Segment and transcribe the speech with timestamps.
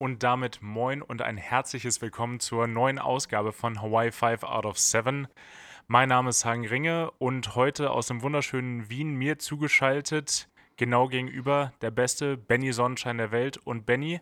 [0.00, 4.78] Und damit moin und ein herzliches Willkommen zur neuen Ausgabe von Hawaii 5 out of
[4.78, 5.26] 7.
[5.88, 11.72] Mein Name ist Hagen Ringe und heute aus dem wunderschönen Wien mir zugeschaltet, genau gegenüber,
[11.80, 13.56] der beste Benny Sonnenschein der Welt.
[13.56, 14.20] Und Benny,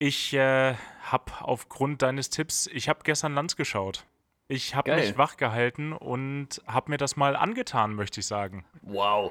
[0.00, 4.06] ich äh, habe aufgrund deines Tipps, ich habe gestern Lanz geschaut.
[4.48, 8.64] Ich habe mich wach gehalten und habe mir das mal angetan, möchte ich sagen.
[8.82, 9.30] Wow.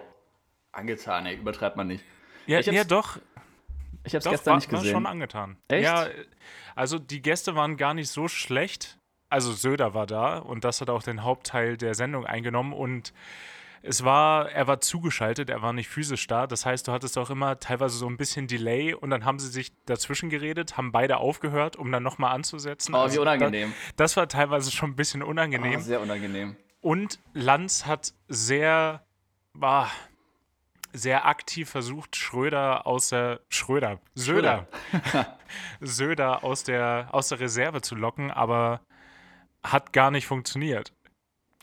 [0.72, 2.06] Angetan, ey, übertreibt man nicht.
[2.48, 3.20] Ja, ja doch,
[4.04, 4.94] Ich hab's Doch, gestern war, nicht war gesehen.
[4.94, 5.58] schon angetan.
[5.68, 5.84] Echt?
[5.84, 6.08] Ja,
[6.76, 8.98] also die Gäste waren gar nicht so schlecht.
[9.30, 13.14] Also Söder war da und das hat auch den Hauptteil der Sendung eingenommen und
[13.82, 16.48] es war, er war zugeschaltet, er war nicht physisch da.
[16.48, 19.48] Das heißt, du hattest auch immer teilweise so ein bisschen Delay und dann haben sie
[19.48, 22.94] sich dazwischen geredet, haben beide aufgehört, um dann nochmal anzusetzen.
[22.94, 23.70] oh, wie Also unangenehm.
[23.96, 25.78] Da, das war teilweise schon ein bisschen unangenehm.
[25.80, 26.56] Oh, sehr unangenehm.
[26.82, 29.06] Und Lanz hat sehr,
[29.54, 29.92] war
[30.94, 34.68] sehr aktiv versucht, Schröder aus der Schröder, Söder,
[35.82, 38.82] Söder aus der, aus der Reserve zu locken, aber
[39.64, 40.94] hat gar nicht funktioniert.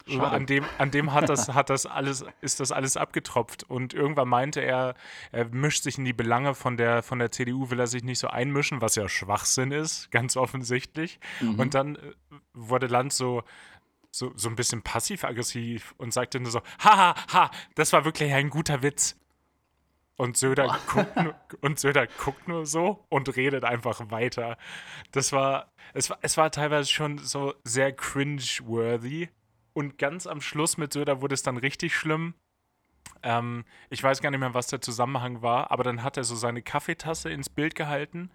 [0.08, 0.30] Schade.
[0.30, 3.64] An dem, an dem hat das, hat das alles, ist das alles abgetropft.
[3.64, 4.94] Und irgendwann meinte er,
[5.32, 8.20] er mischt sich in die Belange von der, von der CDU, will er sich nicht
[8.20, 11.18] so einmischen, was ja Schwachsinn ist, ganz offensichtlich.
[11.40, 11.58] Mhm.
[11.58, 12.00] Und dann äh,
[12.54, 13.42] wurde Lanz so,
[14.12, 18.48] so, so ein bisschen passiv-aggressiv und sagte nur so, haha, ha, das war wirklich ein
[18.48, 19.16] guter Witz.
[20.16, 24.56] Und Söder, guckt nur, und Söder guckt nur so und redet einfach weiter.
[25.12, 29.28] Das war, es war, es war teilweise schon so sehr cringe-worthy.
[29.74, 32.34] Und ganz am Schluss mit Söder wurde es dann richtig schlimm.
[33.22, 36.34] Ähm, ich weiß gar nicht mehr, was der Zusammenhang war, aber dann hat er so
[36.34, 38.30] seine Kaffeetasse ins Bild gehalten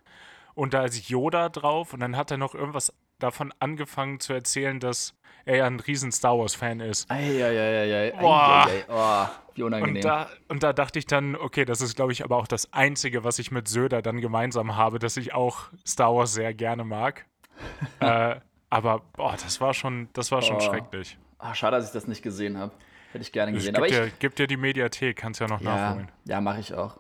[0.54, 2.94] und da ist Yoda drauf und dann hat er noch irgendwas
[3.24, 5.14] davon angefangen zu erzählen, dass
[5.46, 7.10] er ja ein riesen Star Wars-Fan ist.
[7.10, 8.12] Eieieiei.
[8.20, 8.68] Boah.
[8.90, 10.02] Oh, wie Und unangenehm.
[10.04, 13.24] da, und da dachte ich dann, okay, das ist, glaube ich, aber auch das Einzige,
[13.24, 17.26] was ich mit Söder dann gemeinsam habe, dass ich auch Star Wars sehr gerne mag.
[18.00, 18.36] äh,
[18.70, 20.60] aber boah, das war schon, das war schon Oh.
[20.62, 21.18] schrecklich.
[21.40, 22.72] Ah, schade, dass ich das nicht gesehen habe.
[23.12, 23.74] Hätte ich gerne Ich gesehen.
[23.74, 26.12] gib, Aber ich, dir, gib dir die Mediathek, kannst ja noch ja, nachholen.
[26.26, 26.98] ja mache ich auch.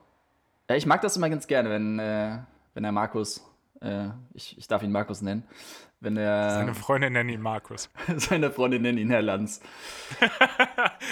[0.69, 2.39] Ja, ich mag das immer ganz gerne, wenn, äh,
[2.73, 3.45] wenn der Markus,
[3.81, 5.47] äh, ich, ich darf ihn Markus nennen,
[6.01, 7.89] wenn er Seine Freundin nennt ihn Markus.
[8.17, 9.61] seine Freundin nennt ihn Herr Lanz.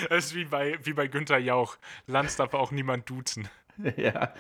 [0.10, 1.78] Das ist wie bei, wie bei Günther Jauch.
[2.08, 3.48] Lanz darf auch niemand duzen.
[3.98, 4.34] ja.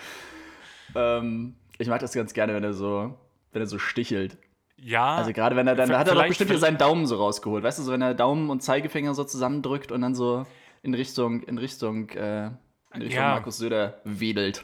[0.95, 3.17] Ähm, ich mag das ganz gerne, wenn er so,
[3.51, 4.37] wenn er so stichelt.
[4.77, 7.63] Ja, Also gerade wenn er dann, da hat er doch bestimmt seinen Daumen so rausgeholt,
[7.63, 10.45] weißt du, so wenn er Daumen und Zeigefinger so zusammendrückt und dann so
[10.83, 12.47] in Richtung, in Richtung, äh,
[12.93, 13.31] in Richtung Ja.
[13.31, 14.63] Markus Söder wedelt.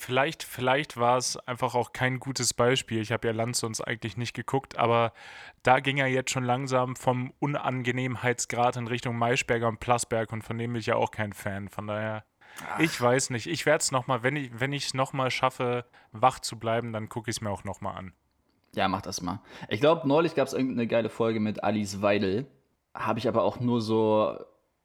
[0.00, 3.02] Vielleicht, vielleicht war es einfach auch kein gutes Beispiel.
[3.02, 5.12] Ich habe ja Lanz sonst eigentlich nicht geguckt, aber
[5.62, 10.56] da ging er jetzt schon langsam vom Unangenehmheitsgrad in Richtung Maischberger und Plasberg und von
[10.56, 11.68] dem bin ich ja auch kein Fan.
[11.68, 12.24] Von daher,
[12.78, 13.46] ich weiß nicht.
[13.46, 17.30] Ich werde es nochmal, wenn ich wenn es nochmal schaffe, wach zu bleiben, dann gucke
[17.30, 18.14] ich es mir auch nochmal an.
[18.74, 19.42] Ja, mach das mal.
[19.68, 22.46] Ich glaube, neulich gab es irgendeine geile Folge mit Alice Weidel.
[22.94, 24.34] Habe ich aber auch nur so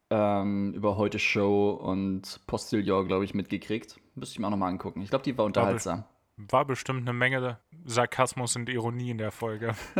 [0.09, 3.95] ähm, über Heute Show und Postillon, glaube ich, mitgekriegt.
[4.15, 5.01] Müsste ich mir auch nochmal angucken.
[5.01, 6.05] Ich glaube, die war unterhaltsam.
[6.37, 9.75] War bestimmt eine Menge Sarkasmus und Ironie in der Folge.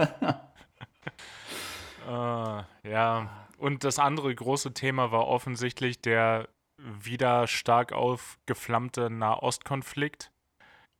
[2.08, 10.32] äh, ja, und das andere große Thema war offensichtlich der wieder stark aufgeflammte Nahostkonflikt.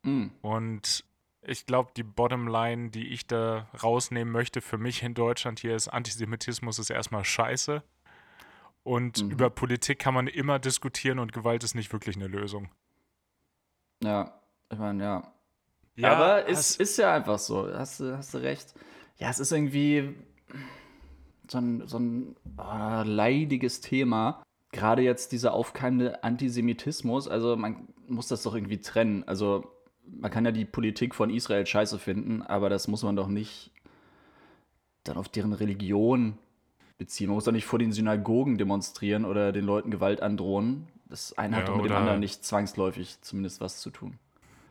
[0.02, 0.28] Mm.
[0.40, 1.04] Und
[1.42, 5.88] ich glaube, die Bottomline, die ich da rausnehmen möchte für mich in Deutschland hier ist,
[5.88, 7.82] Antisemitismus ist erstmal scheiße.
[8.82, 9.30] Und Mhm.
[9.30, 12.70] über Politik kann man immer diskutieren und Gewalt ist nicht wirklich eine Lösung.
[14.02, 14.40] Ja,
[14.70, 15.32] ich meine, ja.
[16.02, 17.72] Aber es ist ja einfach so.
[17.72, 18.74] Hast du, hast du recht.
[19.18, 20.14] Ja, es ist irgendwie
[21.50, 24.42] so ein, so ein ah, leidiges Thema.
[24.72, 27.28] Gerade jetzt dieser aufkeimende Antisemitismus.
[27.28, 29.24] Also man muss das doch irgendwie trennen.
[29.26, 29.70] Also
[30.04, 33.72] man kann ja die Politik von Israel scheiße finden, aber das muss man doch nicht
[35.04, 36.38] dann auf deren Religion
[36.98, 37.28] beziehen.
[37.28, 40.88] Man muss doch nicht vor den Synagogen demonstrieren oder den Leuten Gewalt androhen.
[41.08, 44.18] Das eine hat Ja, doch mit dem anderen nicht zwangsläufig zumindest was zu tun.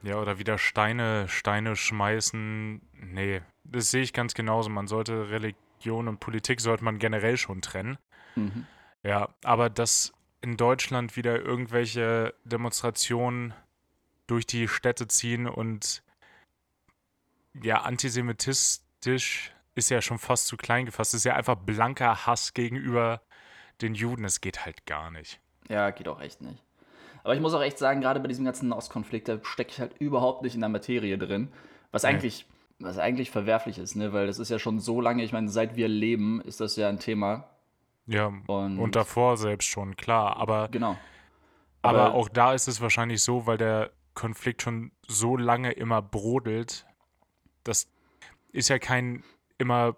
[0.03, 2.81] Ja, oder wieder Steine, Steine schmeißen.
[2.93, 4.69] Nee, das sehe ich ganz genauso.
[4.69, 7.97] Man sollte Religion und Politik sollte man generell schon trennen.
[8.35, 8.67] Mhm.
[9.03, 13.53] Ja, aber dass in Deutschland wieder irgendwelche Demonstrationen
[14.27, 16.03] durch die Städte ziehen und
[17.63, 21.13] ja, antisemitistisch ist ja schon fast zu klein gefasst.
[21.13, 23.21] Das ist ja einfach blanker Hass gegenüber
[23.81, 24.25] den Juden.
[24.25, 25.39] Es geht halt gar nicht.
[25.69, 26.61] Ja, geht auch echt nicht.
[27.23, 29.97] Aber ich muss auch echt sagen, gerade bei diesem ganzen Ostkonflikt, da stecke ich halt
[29.99, 31.51] überhaupt nicht in der Materie drin.
[31.91, 32.09] Was Nee.
[32.09, 32.45] eigentlich,
[32.79, 34.13] was eigentlich verwerflich ist, ne?
[34.13, 36.87] Weil das ist ja schon so lange, ich meine, seit wir leben, ist das ja
[36.89, 37.49] ein Thema.
[38.05, 40.37] Ja, Und, und davor selbst schon, klar.
[40.37, 40.95] Aber Genau.
[41.81, 46.01] Aber, Aber- auch da ist es wahrscheinlich so, weil der Konflikt schon so lange immer
[46.03, 46.85] brodelt,
[47.63, 47.87] das
[48.51, 49.23] ist ja kein
[49.57, 49.95] immer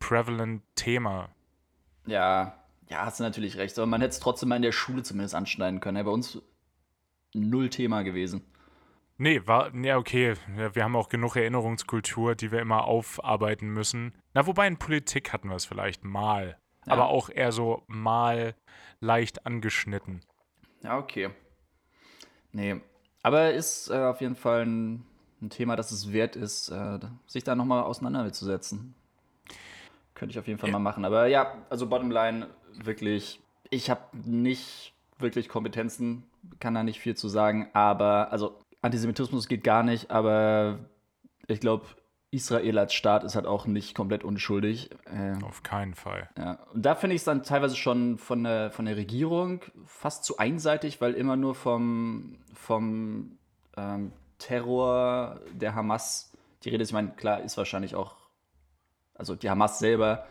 [0.00, 1.28] prevalent Thema.
[2.06, 2.56] Ja,
[2.92, 3.78] ja, hast du natürlich recht.
[3.78, 5.96] Aber man hätte es trotzdem mal in der Schule zumindest anschneiden können.
[5.96, 6.42] Ja, bei uns
[7.32, 8.42] null Thema gewesen.
[9.16, 10.34] Nee, war, ja, okay.
[10.46, 14.14] Wir haben auch genug Erinnerungskultur, die wir immer aufarbeiten müssen.
[14.34, 16.58] Na, wobei in Politik hatten wir es vielleicht mal.
[16.86, 16.92] Ja.
[16.92, 18.54] Aber auch eher so mal
[19.00, 20.20] leicht angeschnitten.
[20.82, 21.30] Ja, okay.
[22.50, 22.80] Nee.
[23.22, 25.06] Aber ist äh, auf jeden Fall ein,
[25.40, 28.94] ein Thema, das es wert ist, äh, sich da nochmal auseinanderzusetzen.
[30.14, 30.74] Könnte ich auf jeden Fall Ja.
[30.74, 31.04] mal machen.
[31.04, 33.40] Aber ja, also Bottomline, wirklich,
[33.70, 36.24] ich habe nicht wirklich Kompetenzen,
[36.60, 40.78] kann da nicht viel zu sagen, aber, also Antisemitismus geht gar nicht, aber
[41.46, 41.86] ich glaube,
[42.32, 44.90] Israel als Staat ist halt auch nicht komplett unschuldig.
[45.04, 46.30] Äh, Auf keinen Fall.
[46.38, 50.24] ja, und da finde ich es dann teilweise schon von der, von der Regierung fast
[50.24, 53.38] zu einseitig, weil immer nur vom, vom
[53.76, 56.32] ähm, Terror der Hamas
[56.64, 56.88] die Rede ist.
[56.88, 58.16] Ich meine, klar, ist wahrscheinlich auch,
[59.14, 60.26] also die Hamas selber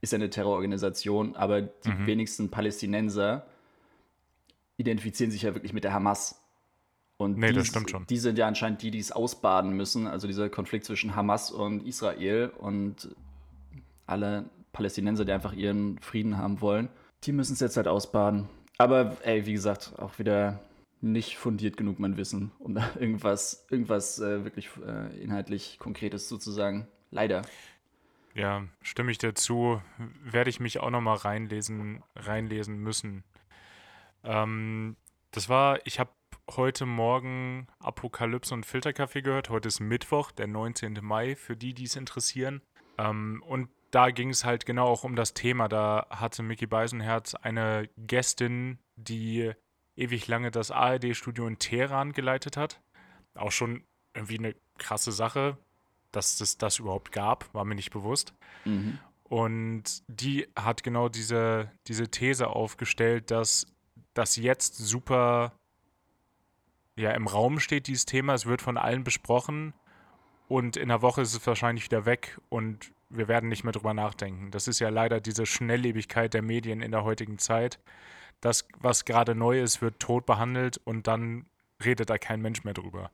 [0.00, 2.06] ist ja eine Terrororganisation, aber die Mhm.
[2.06, 3.46] wenigsten Palästinenser
[4.76, 6.42] identifizieren sich ja wirklich mit der Hamas.
[7.18, 8.06] Und Nee, das die, stimmt schon.
[8.06, 11.86] Die sind ja anscheinend die, die es ausbaden müssen, also dieser Konflikt zwischen Hamas und
[11.86, 13.14] Israel und
[14.06, 16.90] alle Palästinenser, die einfach ihren Frieden haben wollen,
[17.24, 18.48] die müssen es jetzt halt ausbaden.
[18.76, 20.60] Aber ey, wie gesagt, auch wieder
[21.00, 26.86] nicht fundiert genug mein Wissen, um da irgendwas, irgendwas äh, wirklich äh, inhaltlich Konkretes sozusagen.
[27.10, 27.42] Leider.
[28.36, 29.80] Ja, stimme ich dir zu.
[30.22, 33.24] Werde ich mich auch noch mal reinlesen, reinlesen müssen.
[34.24, 34.96] Ähm,
[35.30, 36.10] das war, ich habe
[36.50, 39.48] heute Morgen Apokalypse und Filterkaffee gehört.
[39.48, 40.98] Heute ist Mittwoch, der 19.
[41.00, 42.60] Mai, für die, die es interessieren.
[42.98, 45.66] Ähm, und da ging es halt genau auch um das Thema.
[45.68, 49.52] Da hatte Mickey Beisenherz eine Gästin, die
[49.96, 52.82] ewig lange das ARD-Studio in Teheran geleitet hat.
[53.34, 55.56] Auch schon irgendwie eine krasse Sache,
[56.16, 58.32] dass es das überhaupt gab, war mir nicht bewusst.
[58.64, 58.98] Mhm.
[59.24, 63.66] Und die hat genau diese, diese These aufgestellt, dass
[64.14, 65.52] das jetzt super
[66.96, 68.34] ja, im Raum steht, dieses Thema.
[68.34, 69.74] Es wird von allen besprochen
[70.48, 73.94] und in einer Woche ist es wahrscheinlich wieder weg und wir werden nicht mehr drüber
[73.94, 74.50] nachdenken.
[74.50, 77.78] Das ist ja leider diese Schnelllebigkeit der Medien in der heutigen Zeit.
[78.40, 81.46] Das, was gerade neu ist, wird tot behandelt und dann
[81.84, 83.10] redet da kein Mensch mehr drüber.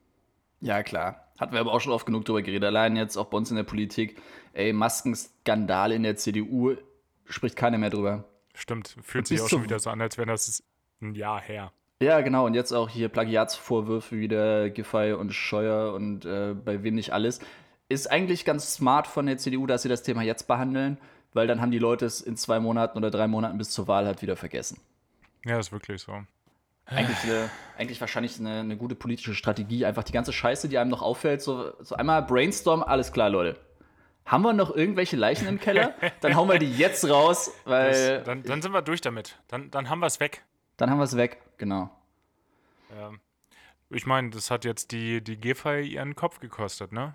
[0.60, 1.21] Ja, klar.
[1.38, 2.64] Hatten wir aber auch schon oft genug drüber geredet.
[2.64, 4.20] Allein jetzt auch bei uns in der Politik.
[4.52, 6.76] Ey, Maskenskandal in der CDU
[7.24, 8.24] spricht keiner mehr drüber.
[8.54, 10.62] Stimmt, fühlt sich auch schon wieder so an, als wäre das
[11.00, 11.72] ein Jahr her.
[12.02, 12.46] Ja, genau.
[12.46, 17.40] Und jetzt auch hier Plagiatsvorwürfe wieder Giffey und Scheuer und äh, bei wem nicht alles.
[17.88, 20.98] Ist eigentlich ganz smart von der CDU, dass sie das Thema jetzt behandeln,
[21.32, 24.06] weil dann haben die Leute es in zwei Monaten oder drei Monaten bis zur Wahl
[24.06, 24.80] halt wieder vergessen.
[25.44, 26.12] Ja, ist wirklich so.
[26.94, 29.84] Eigentlich, eine, eigentlich wahrscheinlich eine, eine gute politische Strategie.
[29.84, 33.58] Einfach die ganze Scheiße, die einem noch auffällt, so, so einmal brainstorm, alles klar, Leute.
[34.24, 35.94] Haben wir noch irgendwelche Leichen im Keller?
[36.20, 39.38] Dann hauen wir die jetzt raus, weil Das, dann, dann sind wir durch damit.
[39.48, 40.44] Dann, dann haben wir es weg.
[40.76, 41.38] dann haben wir es weg.
[41.58, 41.90] Genau.
[42.96, 43.10] Ja.
[43.90, 47.14] Ich meine, das hat jetzt die, die Giffey ihren Kopf gekostet, ne?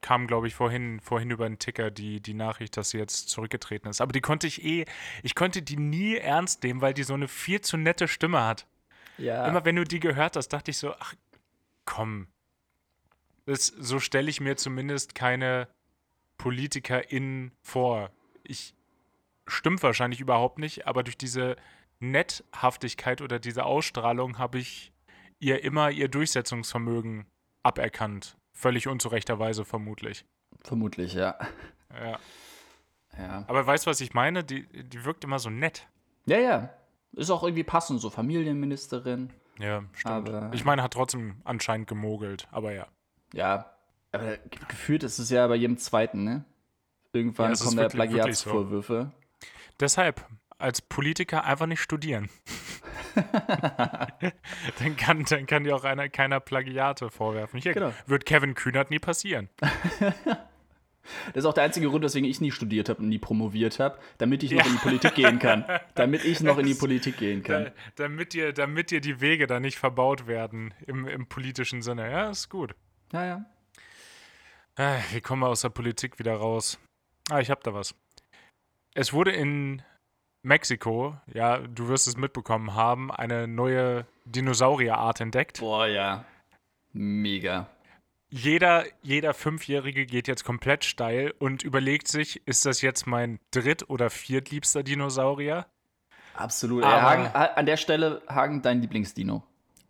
[0.00, 3.88] Kam, glaube ich, vorhin, vorhin über den Ticker die, die Nachricht, dass sie jetzt zurückgetreten
[3.88, 4.00] ist.
[4.00, 4.84] Aber die konnte ich eh,
[5.22, 8.66] ich konnte die nie ernst nehmen, weil die so eine viel zu nette Stimme hat.
[9.18, 9.46] Ja.
[9.46, 11.14] Immer wenn du die gehört hast, dachte ich so, ach
[11.84, 12.28] komm.
[13.46, 15.68] Das, so stelle ich mir zumindest keine
[16.38, 18.10] PolitikerInnen vor.
[18.44, 18.74] Ich
[19.46, 21.56] stimmt wahrscheinlich überhaupt nicht, aber durch diese
[21.98, 24.92] Netthaftigkeit oder diese Ausstrahlung habe ich
[25.38, 27.26] ihr immer ihr Durchsetzungsvermögen
[27.62, 28.36] aberkannt.
[28.52, 30.24] Völlig unzurechterweise vermutlich.
[30.62, 31.36] Vermutlich, ja.
[31.92, 32.18] Ja.
[33.18, 33.44] Ja.
[33.46, 34.44] Aber weißt du, was ich meine?
[34.44, 35.86] Die, die wirkt immer so nett.
[36.26, 36.70] Ja, ja.
[37.14, 39.30] Ist auch irgendwie passend, so Familienministerin.
[39.58, 40.28] Ja, stimmt.
[40.30, 42.86] Aber- ich meine, hat trotzdem anscheinend gemogelt, aber ja.
[43.34, 43.70] Ja.
[44.12, 46.44] Aber ge- gefühlt ist es ja bei jedem Zweiten, ne?
[47.12, 48.14] Irgendwann Ja, kommen da wirklich so.
[48.16, 49.12] Plagiatsvorwürfe.
[49.80, 50.26] Deshalb,
[50.58, 52.30] als Politiker einfach nicht studieren.
[54.78, 57.60] dann, kann, dann kann dir auch einer, keiner Plagiate vorwerfen.
[57.60, 57.92] Hier Genau.
[58.06, 59.48] wird Kevin Kühnert nie passieren.
[61.34, 63.98] Das ist auch der einzige Grund, weswegen ich nie studiert habe und nie promoviert habe,
[64.18, 65.64] damit ich noch in die Politik gehen kann.
[65.94, 67.64] Damit ich noch in die Politik gehen kann.
[67.64, 72.10] Da, damit, dir, damit dir die Wege da nicht verbaut werden im, im politischen Sinne.
[72.10, 72.74] Ja, ist gut.
[73.12, 73.44] Ja, ja.
[74.76, 76.78] Ah, Wie kommen wir aus der Politik wieder raus?
[77.30, 77.94] Ah, ich hab da was.
[78.94, 79.82] Es wurde in
[80.42, 85.60] Mexiko, ja, du wirst es mitbekommen haben, eine neue Dinosaurierart entdeckt.
[85.60, 86.24] Boah, ja.
[86.92, 87.68] Mega.
[88.34, 93.90] Jeder, jeder Fünfjährige geht jetzt komplett steil und überlegt sich, ist das jetzt mein dritt-
[93.90, 95.66] oder viertliebster Dinosaurier?
[96.34, 96.82] Absolut.
[96.82, 99.42] Aber- Hagen, ha- an der Stelle, Hagen, dein Lieblingsdino.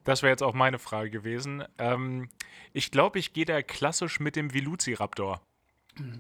[0.03, 1.63] das wäre jetzt auch meine Frage gewesen.
[1.79, 2.29] Ähm,
[2.73, 5.41] ich glaube, ich gehe da klassisch mit dem Velociraptor.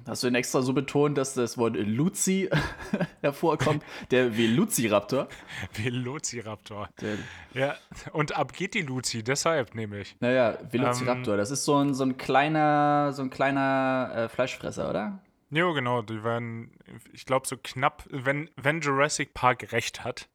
[0.06, 2.50] Hast du ihn extra so betont, dass das Wort Luzi
[3.22, 3.82] hervorkommt?
[4.10, 5.28] Der Velociraptor.
[5.72, 6.90] Velociraptor.
[7.00, 7.16] Der,
[7.54, 7.76] Ja,
[8.12, 10.14] und ab geht die Luzi, deshalb nämlich.
[10.20, 11.36] naja, Velociraptor.
[11.36, 15.20] das ist so ein, so ein kleiner, so ein kleiner äh, Fleischfresser, oder?
[15.50, 16.72] Jo, genau, die werden,
[17.12, 20.28] ich glaube, so knapp, wenn, wenn Jurassic Park recht hat,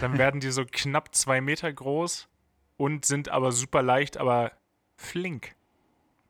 [0.00, 2.28] dann werden die so knapp zwei Meter groß
[2.76, 4.52] und sind aber super leicht, aber
[4.96, 5.54] flink.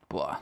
[0.09, 0.41] Boah.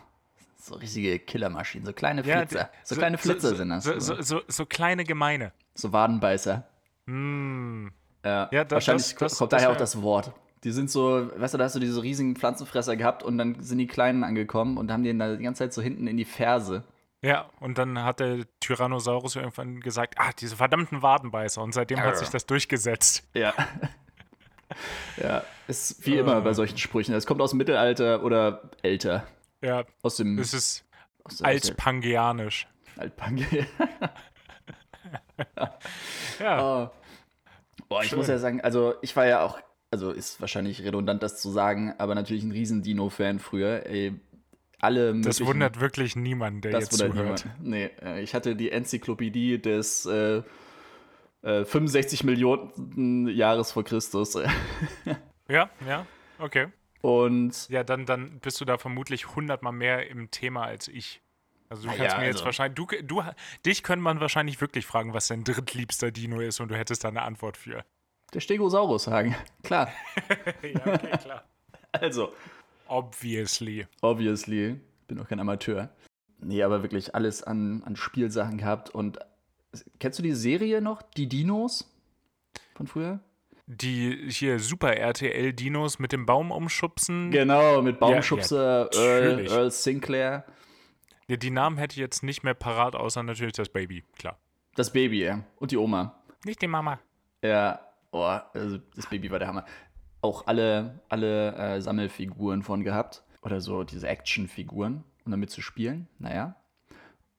[0.61, 2.65] So richtige Killermaschinen, so kleine Flitzer.
[2.65, 3.85] die- so, kleine Flitzer so, sind das.
[3.85, 5.53] So, so, so, so kleine Gemeine.
[5.75, 6.67] So Wadenbeißer.
[7.07, 7.89] Mm.
[8.25, 10.33] Ja, Ja, da- wahrscheinlich das- das- kommt das daher auch das Wort.
[10.65, 13.79] Die sind so, weißt du, da hast du diese riesigen Pflanzenfresser gehabt und dann sind
[13.79, 16.83] die Kleinen angekommen und haben den da die ganze Zeit so hinten in die Ferse.
[17.23, 21.63] Ja, und dann hat der Tyrannosaurus irgendwann gesagt, ah, diese verdammten Wadenbeißer.
[21.63, 22.15] Und seitdem hat Arr.
[22.17, 23.29] sich das durchgesetzt.
[23.35, 23.55] Ja.
[25.23, 27.15] ja, ist wie immer bei solchen Sprüchen.
[27.15, 29.25] Es kommt aus dem Mittelalter oder älter.
[29.63, 30.85] Ja, Aus dem es ist
[31.43, 32.67] altpangeanisch.
[32.97, 33.47] Altpunk.
[36.41, 36.91] Ja, Oh.
[37.89, 38.19] Boah, ich Schön.
[38.19, 39.59] muss ja sagen, also ich war ja auch,
[39.91, 43.87] also ist wahrscheinlich redundant, das zu sagen, aber natürlich ein riesen Dino-Fan früher.
[43.87, 44.15] Ey,
[44.81, 47.15] alle das wundert wirklich niemanden, der das jetzt zuhört.
[47.15, 47.47] niemand.
[47.61, 50.43] Nee, äh, ich hatte die Enzyklopädie des äh,
[51.43, 54.37] äh, 65 Millionen Jahres vor Christus.
[55.51, 56.05] Ja, ja,
[56.39, 56.67] okay.
[57.01, 61.21] Und Ja, dann, dann bist du da vermutlich hundertmal mehr im Thema als ich.
[61.71, 63.23] Also du kannst ja, mir jetzt also- wahrscheinlich, du, du,
[63.67, 67.09] dich könnte man wahrscheinlich wirklich fragen, was dein drittliebster Dino ist und du hättest da
[67.09, 67.85] eine Antwort für.
[68.33, 69.35] der Stegosaurus sagen.
[69.63, 69.91] Klar.
[70.63, 71.45] ja, okay, klar.
[71.93, 72.33] Also,
[72.89, 73.87] Obviously.
[74.01, 75.91] obviously, bin auch kein Amateur.
[76.41, 78.91] Nee, aber wirklich alles an, an Spielsachen gehabt.
[78.91, 79.19] Und
[79.99, 81.03] kennst du die Serie noch?
[81.03, 81.91] Die Dinos?
[82.75, 83.21] Von früher?
[83.71, 87.31] Die hier Super RTL Dinos mit dem Baum umschubsen.
[87.31, 89.53] Genau, mit Baumschubser, ja, Earl, natürlich.
[89.53, 90.45] Earl Sinclair.
[91.27, 94.39] Ja, die Namen hätte ich jetzt nicht mehr parat, außer natürlich das Baby, klar.
[94.75, 95.45] Das Baby, ja.
[95.57, 96.19] Und die Oma.
[96.47, 96.99] Nicht die Mama.
[97.43, 98.23] Ja, oh,
[98.55, 99.67] also das Baby war der Hammer.
[100.23, 103.23] Auch alle, alle äh, Sammelfiguren von gehabt.
[103.43, 106.09] Oder so diese Actionfiguren, um damit zu spielen.
[106.19, 106.57] Naja.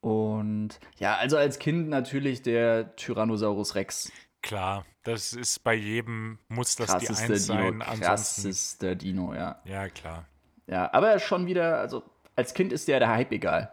[0.01, 4.11] Und ja, also als Kind natürlich der Tyrannosaurus Rex.
[4.41, 7.57] Klar, das ist bei jedem, muss das die Krassester Eins sein.
[7.73, 7.83] Dino.
[7.85, 9.59] Ansonsten, Krassester Dino, ja.
[9.65, 10.25] ja, klar.
[10.67, 12.03] Ja, aber schon wieder, also
[12.35, 13.71] als Kind ist der der Hype egal.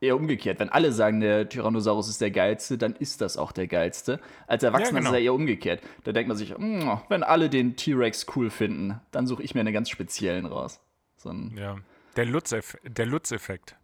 [0.00, 0.58] Eher umgekehrt.
[0.60, 4.20] Wenn alle sagen, der Tyrannosaurus ist der geilste, dann ist das auch der geilste.
[4.46, 5.10] Als Erwachsener genau.
[5.10, 5.80] ist er eher umgekehrt.
[6.04, 9.60] Da denkt man sich, "Mm, wenn alle den T-Rex cool finden, dann suche ich mir
[9.60, 10.80] einen ganz speziellen raus.
[11.16, 11.76] So Ja.
[12.16, 13.76] Der Lutz-Eff- der Lutz-Effekt.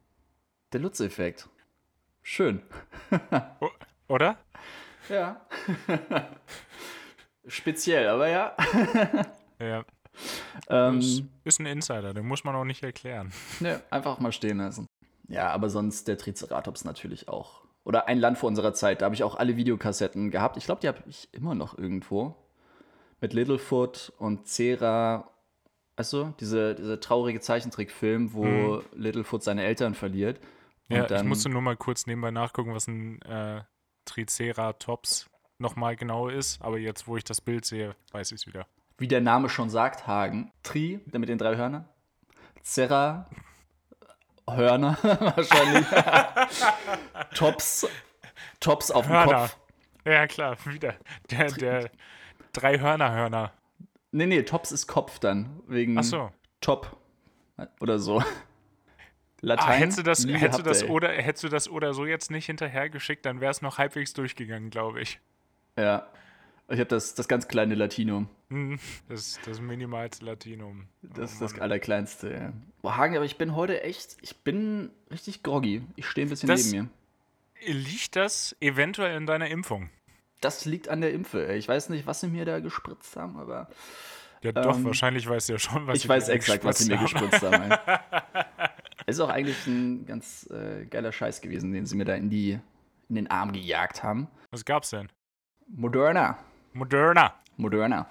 [0.74, 1.48] der Lutz-Effekt.
[2.22, 2.60] Schön.
[4.08, 4.36] Oder?
[5.08, 5.40] Ja.
[7.46, 8.56] Speziell, aber ja.
[9.58, 9.84] Ja.
[10.68, 13.32] Ähm, Ist, ist ein Insider, den muss man auch nicht erklären.
[13.60, 14.86] Ne, einfach mal stehen lassen.
[15.28, 17.62] Ja, aber sonst der Triceratops natürlich auch.
[17.84, 20.58] Oder ein Land vor unserer Zeit, da habe ich auch alle Videokassetten gehabt.
[20.58, 22.36] Ich glaube, die habe ich immer noch irgendwo.
[23.22, 25.30] Mit Littlefoot und Cera.
[25.96, 30.40] Weißt du, diese, diese traurige Zeichentrickfilm, wo Littlefoot seine Eltern verliert.
[30.90, 33.62] Und Ja, ich musste nur mal kurz nebenbei nachgucken, was ein äh,
[34.04, 35.28] Triceratops
[35.58, 36.60] nochmal genau ist.
[36.62, 38.66] Aber jetzt, wo ich das Bild sehe, weiß ich es wieder.
[38.98, 40.52] wie der Name schon sagt, Hagen.
[40.62, 41.88] Tri, der mit den drei Hörnern.
[42.62, 43.28] Cera,
[44.48, 45.86] Hörner wahrscheinlich.
[47.34, 47.86] Tops,
[48.60, 49.32] Tops auf dem Hörner.
[49.40, 49.58] Kopf.
[50.04, 50.94] Ja, klar, wieder.
[51.30, 51.90] Der, der
[52.52, 53.52] drei Hörner-Hörner.
[54.10, 55.60] Nee, nee, Tops ist Kopf dann.
[55.68, 56.30] Wegen Ach so.
[56.60, 56.96] Top.
[57.80, 58.22] Oder so.
[59.42, 59.78] Ah, Latein.
[59.78, 60.88] hättest du das, hättest du das ey.
[60.88, 64.70] oder hättest du das oder so jetzt nicht hinterhergeschickt, dann wäre es noch halbwegs durchgegangen,
[64.70, 65.18] glaube ich.
[65.76, 66.06] Ja.
[66.68, 68.28] Ich habe das, das ganz kleine Latinum.
[68.48, 70.86] Hm, Das, das minimalste Latinum.
[71.02, 72.52] Das Oh ist das allerkleinste, ja.
[72.82, 75.82] Boah, Hagen, aber ich bin heute echt, ich bin richtig groggy.
[75.96, 77.72] Ich stehe ein bisschen Das- neben mir.
[77.74, 79.90] Liegt das eventuell in deiner Impfung?
[80.40, 81.46] Das liegt an der Impfe.
[81.48, 81.58] ey.
[81.58, 83.68] Ich weiß nicht, was sie mir da gespritzt haben, aber
[84.42, 86.78] Ja, doch, Ähm, wahrscheinlich weißt du ja schon, was ich sie weiß dir exakt, was
[86.78, 87.72] sie mir gespritzt haben.
[89.06, 92.58] ist auch eigentlich ein ganz äh, geiler Scheiß gewesen, den sie mir da in, die,
[93.08, 94.28] in den Arm gejagt haben.
[94.50, 95.08] Was gab's denn?
[95.68, 96.38] Moderna.
[96.72, 97.34] Moderna.
[97.56, 98.08] Moderna.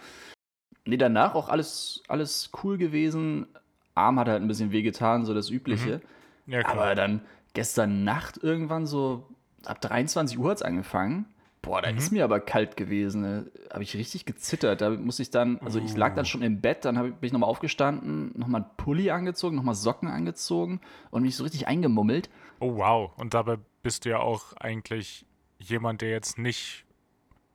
[0.85, 3.47] Nee, danach auch alles, alles cool gewesen.
[3.93, 6.01] Arm hat halt ein bisschen wehgetan, so das Übliche.
[6.47, 6.75] Ja, klar.
[6.75, 7.21] Aber dann
[7.53, 9.27] gestern Nacht irgendwann so
[9.65, 11.25] ab 23 Uhr hat es angefangen.
[11.63, 11.97] Boah, da Mhm.
[11.99, 13.21] ist mir aber kalt gewesen.
[13.69, 14.81] Da habe ich richtig gezittert.
[14.81, 17.31] Da musste ich dann, also ich lag dann schon im Bett, dann ich, bin ich
[17.33, 22.29] nochmal aufgestanden, nochmal einen Pulli angezogen, nochmal Socken angezogen und mich so richtig eingemummelt.
[22.59, 23.11] Oh, wow.
[23.17, 25.25] Und dabei bist du ja auch eigentlich
[25.59, 26.85] jemand, der jetzt nicht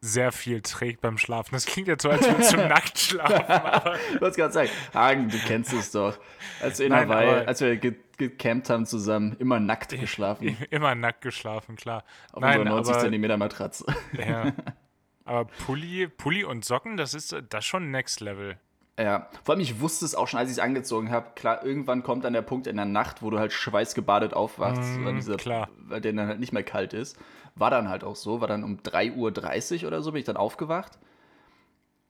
[0.00, 1.50] sehr viel trägt beim Schlafen.
[1.54, 3.34] Das klingt jetzt so, als würdest du nackt schlafen.
[3.50, 6.16] Aber Ich wollte gerade sagen, Hagen, du kennst es doch.
[6.62, 7.76] Als wir, in Nein, Hawaii, als wir
[8.18, 10.56] gecampt haben zusammen, immer nackt geschlafen.
[10.70, 12.04] immer nackt geschlafen, klar.
[12.32, 13.87] Auf Nein, unserer 90 aber, Zentimeter Matratze.
[14.18, 14.52] ja.
[15.25, 18.58] aber Pulli, Pulli und Socken, das ist das ist schon Next Level.
[18.99, 21.32] Ja, vor allem ich wusste es auch schon, als ich es angezogen habe.
[21.35, 25.14] Klar, irgendwann kommt dann der Punkt in der Nacht, wo du halt schweißgebadet aufwachst, weil,
[25.14, 25.68] dieser, klar.
[25.76, 27.18] weil der dann halt nicht mehr kalt ist.
[27.54, 30.38] War dann halt auch so, war dann um 3.30 Uhr oder so, bin ich dann
[30.38, 30.99] aufgewacht.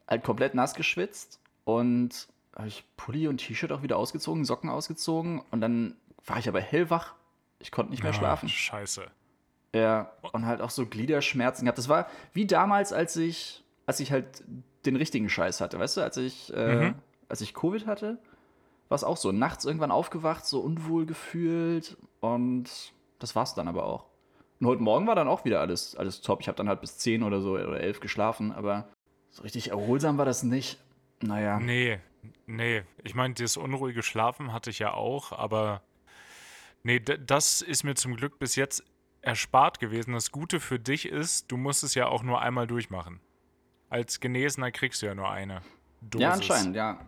[0.09, 5.43] Halt komplett nass geschwitzt und habe ich Pulli und T-Shirt auch wieder ausgezogen, Socken ausgezogen
[5.51, 5.95] und dann
[6.25, 7.15] war ich aber hellwach.
[7.59, 8.49] Ich konnte nicht mehr Ah, schlafen.
[8.49, 9.07] Scheiße.
[9.75, 11.79] Ja, und halt auch so Gliederschmerzen gehabt.
[11.79, 14.43] Das war wie damals, als ich, als ich halt
[14.87, 16.95] den richtigen Scheiß hatte, weißt du, als ich, äh,
[17.29, 18.19] als ich Covid hatte,
[18.89, 19.33] war es auch so.
[19.33, 22.71] Nachts irgendwann aufgewacht, so unwohl gefühlt und
[23.19, 24.07] das war's dann aber auch.
[24.61, 26.41] Und heute Morgen war dann auch wieder alles, alles top.
[26.41, 28.89] Ich habe dann halt bis 10 oder so oder 11 geschlafen, aber
[29.31, 30.79] so richtig erholsam war das nicht.
[31.21, 31.59] Naja.
[31.61, 31.99] Nee,
[32.47, 32.83] nee.
[33.05, 35.83] Ich meine, das unruhige Schlafen hatte ich ja auch, aber
[36.83, 38.85] nee, das ist mir zum Glück bis jetzt
[39.23, 40.13] erspart gewesen.
[40.13, 43.21] Das Gute für dich ist, du musst es ja auch nur einmal durchmachen.
[43.89, 45.63] Als Genesener kriegst du ja nur eine.
[46.01, 46.23] Dosis.
[46.23, 47.01] Ja, anscheinend, ja.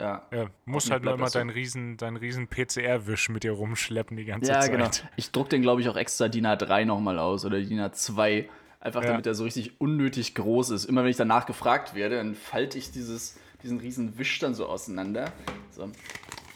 [0.00, 0.26] Ja.
[0.32, 4.50] Ja, musst halt nur immer deinen riesen, deinen riesen PCR-Wisch mit dir rumschleppen die ganze
[4.50, 4.72] Ja, Zeit.
[4.72, 4.90] genau.
[5.16, 8.46] Ich druck den, glaube ich, auch extra DIN A3 nochmal aus oder DIN A2.
[8.80, 9.10] Einfach Ja.
[9.10, 10.84] damit er so richtig unnötig groß ist.
[10.84, 14.66] Immer wenn ich danach gefragt werde, dann falte ich dieses, diesen riesen Wisch dann so
[14.66, 15.32] auseinander.
[15.70, 15.90] So.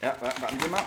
[0.02, 0.82] Ja, wa- warten Sie mal.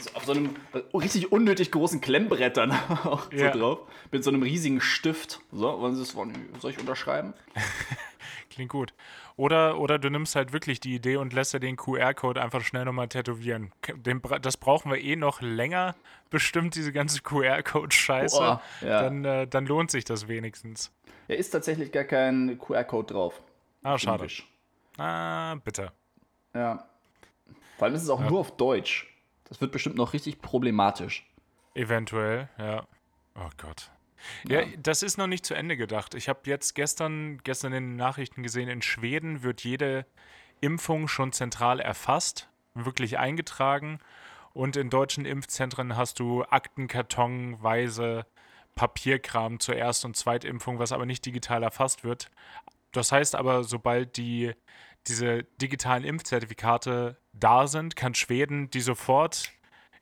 [0.00, 2.72] So, auf so einem äh, richtig unnötig großen Klemmbrett dann
[3.04, 3.52] auch Ja.
[3.52, 3.78] so drauf.
[4.10, 5.40] Mit so einem riesigen Stift.
[5.52, 6.10] So, wollen Sie es,
[6.60, 7.34] soll ich unterschreiben?
[8.60, 8.92] Klingt gut.
[9.36, 12.84] Oder, oder du nimmst halt wirklich die Idee und lässt dir den QR-Code einfach schnell
[12.84, 13.72] nochmal tätowieren.
[13.96, 15.94] Den, das brauchen wir eh noch länger,
[16.30, 18.36] bestimmt, diese ganze QR-Code-Scheiße.
[18.38, 18.60] Ja.
[18.82, 20.92] dann, äh, dann lohnt sich das wenigstens.
[21.28, 23.40] Ja, ist tatsächlich gar kein QR-Code drauf.
[23.82, 24.28] Ah, schade.
[24.98, 25.90] Ah, bitte.
[26.52, 26.84] Ja.
[27.78, 29.10] Vor allem ist es auch nur auf Deutsch.
[29.48, 31.26] Das wird bestimmt noch richtig problematisch.
[31.74, 32.84] Eventuell, ja.
[33.36, 33.90] Oh Gott.
[34.46, 36.14] Ja, das ist noch nicht zu Ende gedacht.
[36.14, 40.06] Ich habe jetzt gestern, gestern in den Nachrichten gesehen, in Schweden wird jede
[40.60, 43.98] Impfung schon zentral erfasst, wirklich eingetragen.
[44.52, 48.26] Und in deutschen Impfzentren hast du Aktenkartonweise
[48.74, 52.30] Papierkram zur Erst- und Zweitimpfung, was aber nicht digital erfasst wird.
[52.92, 54.52] Das heißt aber, sobald die,
[55.06, 59.52] diese digitalen Impfzertifikate da sind, kann Schweden die sofort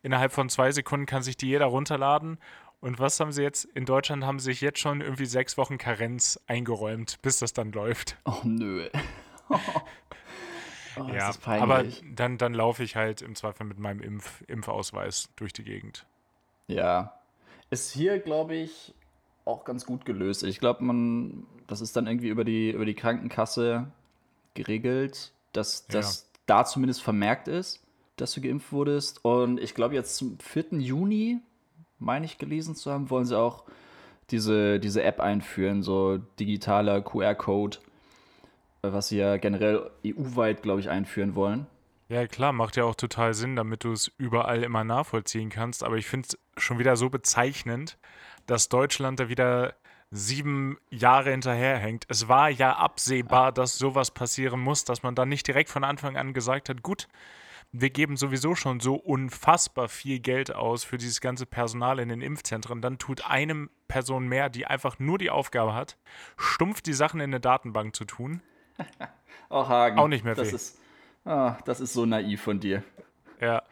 [0.02, 2.38] innerhalb von zwei Sekunden kann sich die jeder runterladen.
[2.80, 3.64] Und was haben sie jetzt?
[3.64, 7.72] In Deutschland haben sie sich jetzt schon irgendwie sechs Wochen Karenz eingeräumt, bis das dann
[7.72, 8.16] läuft.
[8.24, 8.88] Oh, nö.
[9.48, 15.52] oh, ja, aber dann, dann laufe ich halt im Zweifel mit meinem Impf Impfausweis durch
[15.52, 16.06] die Gegend.
[16.68, 17.18] Ja.
[17.70, 18.94] Ist hier, glaube ich,
[19.44, 20.44] auch ganz gut gelöst.
[20.44, 23.90] Ich glaube, man, das ist dann irgendwie über die, über die Krankenkasse
[24.54, 27.82] geregelt, dass das da zumindest vermerkt ist,
[28.16, 29.24] dass du geimpft wurdest.
[29.24, 30.78] Und ich glaube, jetzt zum 4.
[30.78, 31.40] Juni,
[31.98, 33.64] meine ich gelesen zu haben, wollen sie auch
[34.30, 37.78] diese, diese App einführen, so digitaler QR-Code,
[38.82, 41.66] äh, was sie ja generell EU-weit, glaube ich, einführen wollen.
[42.08, 45.84] Ja, klar, macht ja auch total Sinn, damit du es überall immer nachvollziehen kannst.
[45.84, 47.98] Aber ich finde es schon wieder so bezeichnend,
[48.46, 49.74] dass Deutschland da wieder
[50.10, 52.06] sieben Jahre hinterherhängt.
[52.08, 56.16] Es war ja absehbar, dass sowas passieren muss, dass man dann nicht direkt von Anfang
[56.16, 57.08] an gesagt hat, gut,
[57.72, 62.22] wir geben sowieso schon so unfassbar viel Geld aus für dieses ganze Personal in den
[62.22, 62.80] Impfzentren.
[62.80, 65.98] Dann tut eine Person mehr, die einfach nur die Aufgabe hat,
[66.36, 68.40] stumpf die Sachen in eine Datenbank zu tun.
[69.48, 69.98] Auch Hagen.
[69.98, 70.54] Auch nicht mehr das weh.
[70.56, 70.78] ist,
[71.24, 72.82] ah, das ist so naiv von dir.
[73.40, 73.62] Ja.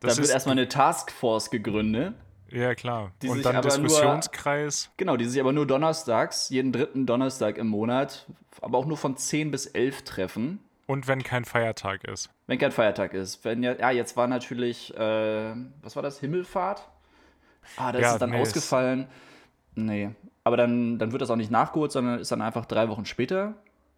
[0.00, 2.14] Da Das wird ist, erstmal eine Taskforce gegründet.
[2.50, 3.12] ja, klar.
[3.22, 4.90] die Und dann aber nur- Diskussionskreis.
[4.96, 8.26] Genau, die sich aber nur donnerstags, jeden dritten Donnerstag im Monat,
[8.60, 12.30] aber auch nur von 10 bis 11 treffen, Und wenn kein Feiertag ist.
[12.46, 13.44] wenn kein Feiertag ist.
[13.44, 16.82] Wenn ja, ja, jetzt war natürlich, äh, was war das, Himmelfahrt?
[17.76, 19.06] Ah, da Ja, ist dann nee, ausgefallen.
[19.74, 20.10] Nee,
[20.44, 23.54] aber dann, dann wird das auch nicht nachgeholt, sondern ist dann einfach drei Wochen später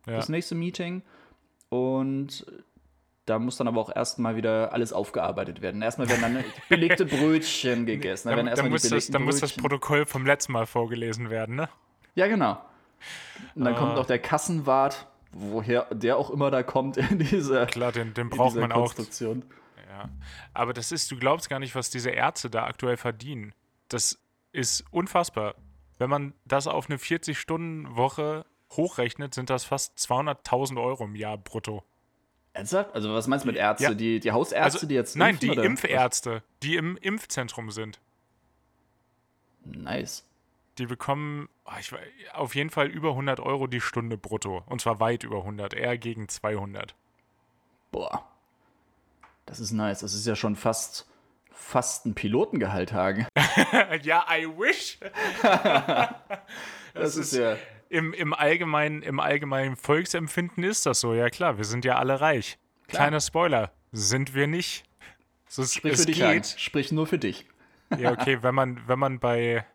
[0.06, 0.16] Ja.
[0.16, 1.02] das nächste Meeting.
[1.68, 2.44] Und
[3.26, 5.82] da muss dann aber auch erstmal wieder alles aufgearbeitet werden.
[5.82, 8.28] Erstmal werden dann belegte Brötchen gegessen.
[8.30, 11.54] Da Dann, dann, erstmal muss das, dann muss das Protokoll vom letzten Mal vorgelesen werden,
[11.54, 11.68] ne?
[12.16, 12.60] Ja, genau.
[13.54, 13.78] Und dann Ah.
[13.78, 18.30] kommt auch der Kassenwart, woher der auch immer da kommt in dieser, Klar, den, den
[18.30, 18.94] braucht man auch.
[18.96, 20.08] Ja.
[20.54, 23.54] Aber das ist, du glaubst gar nicht, was diese Ärzte da aktuell verdienen.
[23.88, 24.18] Das
[24.52, 25.54] ist unfassbar.
[25.98, 31.84] Wenn man das auf eine 40-Stunden-Woche hochrechnet, sind das fast 200.000 Euro im Jahr brutto.
[32.52, 32.94] Ernsthaft?
[32.94, 33.84] Also was meinst du mit Ärzte?
[33.84, 33.94] Ja.
[33.94, 35.64] Die, die Hausärzte, die jetzt nein, impfen, die oder?
[35.64, 38.00] Impfärzte, die im Impfzentrum sind.
[39.64, 40.24] Nice.
[40.78, 41.92] Die bekommen oh, ich,
[42.32, 44.62] auf jeden Fall über 100 Euro die Stunde brutto.
[44.66, 46.94] Und zwar weit über 100, eher gegen 200.
[47.90, 48.26] Boah.
[49.46, 50.00] Das ist nice.
[50.00, 51.08] Das ist ja schon fast,
[51.52, 53.26] fast ein Pilotengehalt, Hagen.
[54.02, 54.98] ja, I wish.
[56.92, 57.56] Das, Das ist ist- ja.
[57.88, 62.20] Im, im, allgemeinen, Im allgemeinen Volksempfinden ist das so, ja klar, wir sind ja alle
[62.20, 62.56] reich.
[62.86, 63.02] Klar.
[63.02, 64.84] Kleiner Spoiler, sind wir nicht.
[65.48, 66.34] So, es, Sprich es für dich, Hagen.
[66.34, 66.46] geht.
[66.58, 67.46] Sprich nur für dich.
[67.98, 69.66] Ja, okay, wenn man, wenn man bei,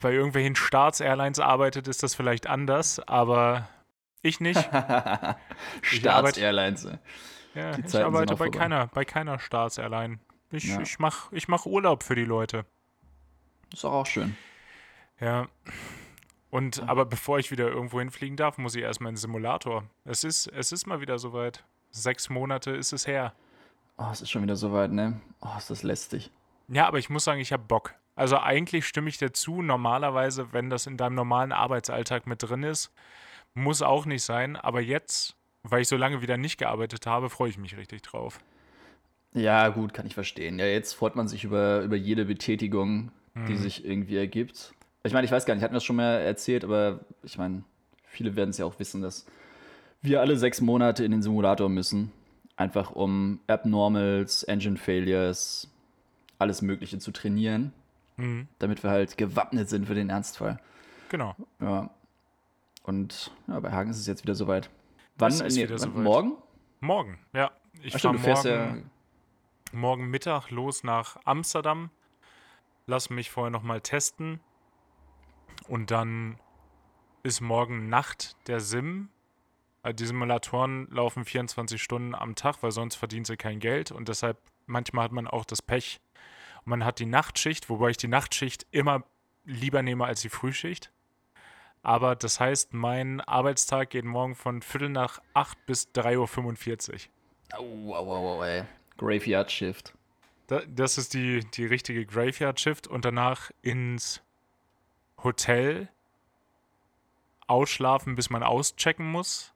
[0.00, 3.68] bei irgendwelchen Staatsairlines arbeitet, ist das vielleicht anders, aber
[4.22, 4.58] ich nicht.
[5.82, 6.88] Staatsairlines.
[7.54, 8.58] Ja, ich arbeite bei vorbei.
[8.58, 10.18] keiner, bei keiner Staatsairline.
[10.50, 10.80] Ich, Ja.
[10.80, 12.64] ich mache ich mach Urlaub für die Leute.
[13.72, 14.36] Ist auch schön.
[15.20, 15.48] Ja.
[16.50, 19.84] Und aber bevor ich wieder irgendwo hinfliegen darf, muss ich erstmal in den Simulator.
[20.04, 21.64] Es ist, es ist mal wieder soweit.
[21.92, 23.32] Sechs Monate ist es her.
[23.96, 25.20] Oh, es ist schon wieder soweit, ne?
[25.40, 26.30] Oh, ist das lästig.
[26.68, 27.94] Ja, aber ich muss sagen, ich habe Bock.
[28.20, 29.62] Also eigentlich stimme ich dir zu.
[29.62, 32.92] Normalerweise, wenn das in deinem normalen Arbeitsalltag mit drin ist,
[33.54, 34.56] muss auch nicht sein.
[34.56, 38.38] Aber jetzt, weil ich so lange wieder nicht gearbeitet habe, freue ich mich richtig drauf.
[39.32, 40.58] Ja, gut, kann ich verstehen.
[40.58, 43.10] Ja, jetzt freut man sich über, über jede Betätigung,
[43.48, 44.74] die sich irgendwie ergibt.
[45.02, 47.64] Ich meine, ich weiß gar nicht, hatten wir das schon mal erzählt, aber ich meine,
[48.04, 49.24] viele werden es ja auch wissen, dass
[50.02, 52.12] wir alle sechs Monate in den Simulator müssen.
[52.56, 55.70] Einfach um Abnormals, Engine Failures,
[56.38, 57.72] alles Mögliche zu trainieren,
[58.20, 58.48] Mhm.
[58.58, 60.58] damit wir halt gewappnet sind für den Ernstfall.
[61.08, 61.34] Genau.
[61.60, 61.90] Ja.
[62.82, 64.70] Und ja, bei Hagen ist es jetzt wieder soweit.
[65.16, 65.32] Wann?
[65.32, 66.02] Ist wieder wann- soweit.
[66.04, 66.32] Morgen?
[66.80, 67.50] Morgen, ja.
[67.82, 68.76] Ich fahre morgen, ja.
[69.72, 71.90] morgen Mittag los nach Amsterdam.
[72.86, 74.40] Lass mich vorher nochmal testen.
[75.68, 76.38] Und dann
[77.22, 79.08] ist morgen Nacht der Sim.
[79.82, 83.92] Also die Simulatoren laufen 24 Stunden am Tag, weil sonst verdient sie kein Geld.
[83.92, 86.00] Und deshalb, manchmal hat man auch das Pech.
[86.64, 89.04] Und man hat die Nachtschicht, wobei ich die Nachtschicht immer
[89.44, 90.92] lieber nehme als die Frühschicht.
[91.82, 97.08] Aber das heißt, mein Arbeitstag geht morgen von Viertel nach 8 bis 3.45
[97.52, 97.58] Uhr.
[97.58, 98.64] Au, au, au, au, ey.
[98.98, 99.94] Graveyard Shift.
[100.46, 104.20] Da, das ist die, die richtige Graveyard-Shift und danach ins
[105.22, 105.88] Hotel
[107.46, 109.54] ausschlafen, bis man auschecken muss,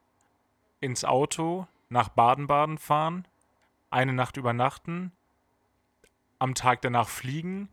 [0.80, 3.26] ins Auto nach Baden-Baden fahren,
[3.90, 5.12] eine Nacht übernachten,
[6.38, 7.68] am Tag danach fliegen,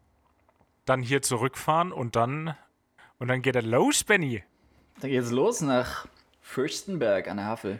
[0.86, 2.56] dann hier zurückfahren und dann
[3.22, 4.44] und dann geht er los, Benny.
[5.00, 6.08] Dann geht's los nach
[6.42, 7.80] Fürstenberg an der Havel.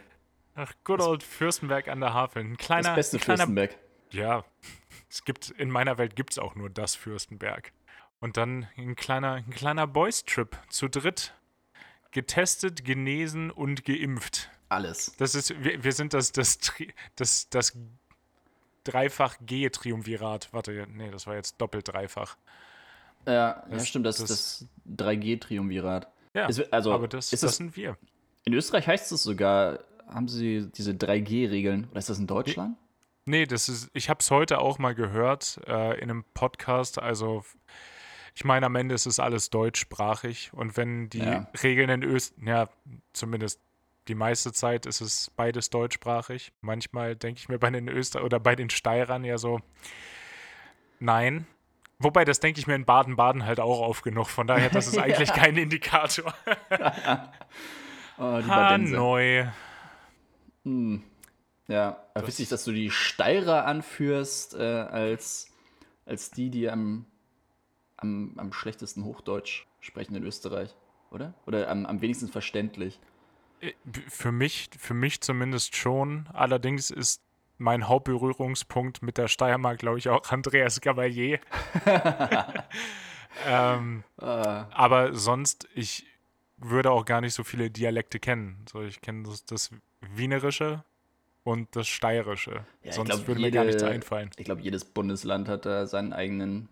[0.54, 2.44] Ach, good old Fürstenberg an der Havel.
[2.44, 3.76] Ein kleiner, Das beste ein kleiner Fürstenberg.
[4.10, 4.44] Ja,
[5.10, 7.72] es gibt, in meiner Welt gibt es auch nur das Fürstenberg.
[8.20, 11.34] Und dann ein kleiner, ein kleiner Boys-Trip zu dritt.
[12.12, 14.48] Getestet, genesen und geimpft.
[14.68, 15.16] Alles.
[15.16, 16.58] Das ist, wir, wir sind das, das,
[17.16, 17.76] das, das
[18.84, 20.48] dreifach G-Triumvirat.
[20.52, 22.36] Warte, nee, das war jetzt doppelt dreifach.
[23.26, 26.08] Ja, ja Das- stimmt, das, das- das 3G-Triumvirat.
[26.34, 27.96] Ja, wird- also, aber das, ist das das- sind wir.
[28.44, 31.88] In Österreich heißt es sogar, haben sie diese 3G-Regeln.
[31.90, 32.76] Oder ist das in Deutschland?
[33.24, 37.00] Nee, das ist, ich habe es heute auch mal gehört äh, in einem Podcast.
[37.00, 37.44] Also,
[38.34, 40.50] ich meine, am Ende ist es alles deutschsprachig.
[40.52, 41.46] Und wenn die Ja.
[41.62, 42.68] Regeln in Österreich, ja,
[43.12, 43.60] zumindest
[44.08, 46.52] die meiste Zeit ist es beides deutschsprachig.
[46.60, 49.60] Manchmal denke ich mir bei den Öster oder bei den Steirern ja so,
[50.98, 51.46] nein.
[51.98, 54.28] Wobei, das denke ich mir in Baden-Baden halt auch oft genug.
[54.28, 56.34] Von daher, das ist eigentlich kein Indikator.
[58.18, 58.50] Oh, die.
[58.50, 59.48] Hanoi.
[61.66, 65.50] Ja, aber witzig, dass du die Steirer anführst, äh, als,
[66.04, 67.06] als die, die am,
[67.96, 70.74] am, am schlechtesten Hochdeutsch sprechen in Österreich,
[71.10, 71.34] oder?
[71.46, 73.00] Oder am, am wenigsten verständlich.
[73.62, 73.72] Äh,
[74.08, 76.28] Für mich, für mich zumindest schon.
[76.34, 77.22] Allerdings ist
[77.58, 81.40] mein Hauptberührungspunkt mit der Steiermark, glaube ich, auch Andreas Gabalier.
[83.46, 86.06] ähm, aber sonst, ich
[86.58, 88.64] würde auch gar nicht so viele Dialekte kennen.
[88.70, 89.70] So, ich kenne das, das
[90.00, 90.84] Wienerische
[91.44, 92.64] und das Steirische.
[92.84, 94.30] Ja, sonst glaub, würde mir gar jede- nichts einfallen.
[94.36, 96.68] Ich glaube, jedes Bundesland hat da seinen eigenen,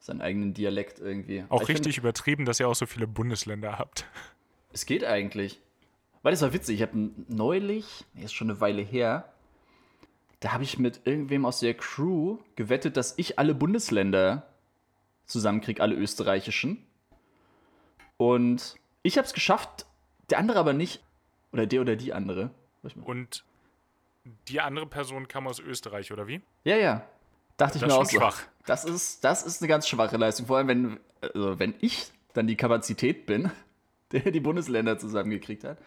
[0.00, 1.44] seinen eigenen Dialekt irgendwie.
[1.48, 4.00] Auch Ich richtig übertrieben, dass ihr auch so viele Bundesländer habt.
[4.00, 4.10] Find,
[4.72, 5.60] es geht eigentlich.
[6.22, 6.76] Weil das war witzig.
[6.76, 9.32] Ich habe neulich, ist schon eine Weile her,
[10.40, 14.46] da habe ich mit irgendwem aus der Crew gewettet, dass ich alle Bundesländer
[15.24, 16.84] zusammenkriege, alle österreichischen.
[18.16, 19.86] Und ich habe es geschafft,
[20.30, 21.02] der andere aber nicht.
[21.52, 22.50] Oder der oder die andere.
[23.04, 23.44] Und
[24.48, 26.42] die andere Person kam aus Österreich, oder wie?
[26.64, 27.06] Ja, ja.
[27.56, 28.18] Dachte ich Das mir ist auch so.
[28.18, 28.42] schwach.
[28.66, 30.46] Das ist, das ist eine ganz schwache Leistung.
[30.46, 33.50] Vor allem, wenn, also wenn ich dann die Kapazität bin,
[34.12, 35.78] der die Bundesländer zusammengekriegt hat.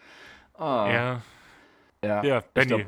[0.56, 1.22] Ah, Ja,
[2.04, 2.24] ja.
[2.24, 2.86] ja, Benny.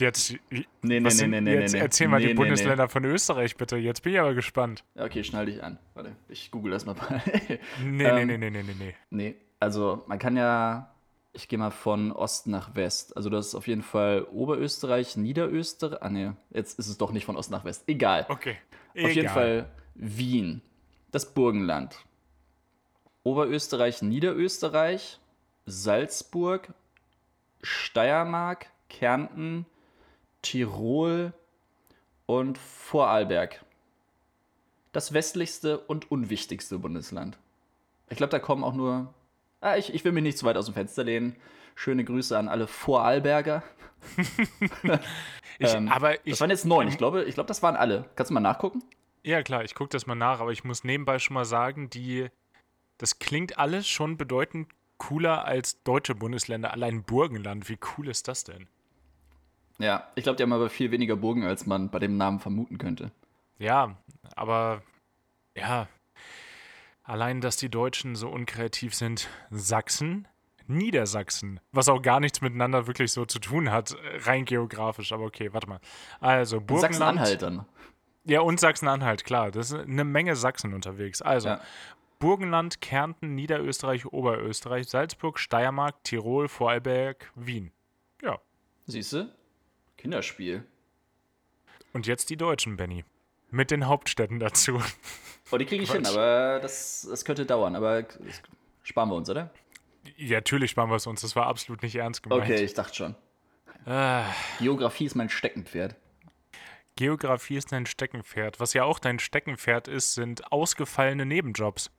[0.00, 2.88] Jetzt, Nee, nee, nee, sind, nee, nee, jetzt nee, erzähl mal nee, die nee, Bundesländer
[2.88, 3.76] von Österreich bitte.
[3.76, 4.82] Jetzt bin ich aber gespannt.
[4.96, 5.78] Okay, schnall dich an.
[5.94, 6.96] Warte, ich google das mal.
[7.82, 8.94] Nee, Ähm, nee, nee, nee, nee, nee, nee.
[9.10, 10.92] nee, also man kann ja,
[11.32, 13.16] ich gehe mal von Ost nach West.
[13.16, 16.02] Also das ist auf jeden Fall Oberösterreich, Niederösterreich.
[16.02, 17.84] Ah, nee, jetzt ist es doch nicht von Ost nach West.
[17.86, 18.26] Egal.
[18.28, 18.56] Okay.
[19.00, 20.60] Auf jeden Fall Wien,
[21.12, 21.96] das Burgenland.
[23.24, 25.18] Oberösterreich, Niederösterreich,
[25.66, 26.68] Salzburg,
[27.62, 29.66] Steiermark, Kärnten,
[30.42, 31.32] Tirol
[32.26, 33.64] und Vorarlberg.
[34.92, 37.36] Das westlichste und unwichtigste Bundesland.
[38.10, 39.12] Ich glaube, da kommen auch nur.
[39.60, 41.34] Ah, ich, ich will mich nicht zu weit aus dem Fenster lehnen.
[41.74, 43.62] Schöne Grüße an alle Vorarlberger.
[45.58, 46.88] Ich, Ähm, aber ich, Das waren jetzt neun.
[46.88, 48.06] Ich glaube, ich glaube, das waren alle.
[48.16, 48.82] Kannst du mal nachgucken?
[49.22, 52.28] ja klar, ich gucke das mal nach, aber ich muss nebenbei schon mal sagen, die,
[52.98, 56.72] das klingt alles schon bedeutend cooler als deutsche Bundesländer.
[56.72, 58.68] Allein Burgenland, wie cool ist das denn?
[59.78, 62.78] Ja, ich glaube, die haben aber viel weniger Burgen, als man bei dem Namen vermuten
[62.78, 63.10] könnte.
[63.58, 63.96] Ja,
[64.36, 64.82] aber
[65.56, 65.88] ja,
[67.02, 69.28] allein, dass die Deutschen so unkreativ sind.
[69.50, 70.28] Sachsen,
[70.66, 75.12] Niedersachsen, was auch gar nichts miteinander wirklich so zu tun hat, rein geografisch.
[75.12, 75.80] Aber okay, warte mal.
[76.20, 76.94] Also Burgenland.
[76.94, 77.64] Sachsen-Anhalt dann.
[78.24, 79.50] Ja, und Sachsen-Anhalt, klar.
[79.50, 81.20] Das ist eine Menge Sachsen unterwegs.
[81.20, 81.60] Also Ja.
[82.18, 87.72] Burgenland, Kärnten, Niederösterreich, Oberösterreich, Salzburg, Steiermark, Tirol, Vorarlberg, Wien.
[88.22, 88.38] Ja.
[88.86, 89.32] Siehst du?
[89.96, 90.64] Kinderspiel.
[91.92, 93.04] Und jetzt die Deutschen, Benny.
[93.50, 94.80] Mit den Hauptstädten dazu.
[95.50, 97.76] Oh, die kriege ich hin, aber das, das könnte dauern.
[97.76, 98.04] Aber
[98.82, 99.50] sparen wir uns, oder?
[100.16, 101.20] Ja, natürlich sparen wir es uns.
[101.20, 102.42] Das war absolut nicht ernst gemeint.
[102.42, 103.14] Okay, ich dachte schon.
[103.84, 104.24] Ah,
[104.58, 105.96] Geografie ist mein Steckenpferd.
[106.96, 108.60] Geografie ist dein Steckenpferd.
[108.60, 111.90] Was ja auch dein Steckenpferd ist, sind ausgefallene Nebenjobs.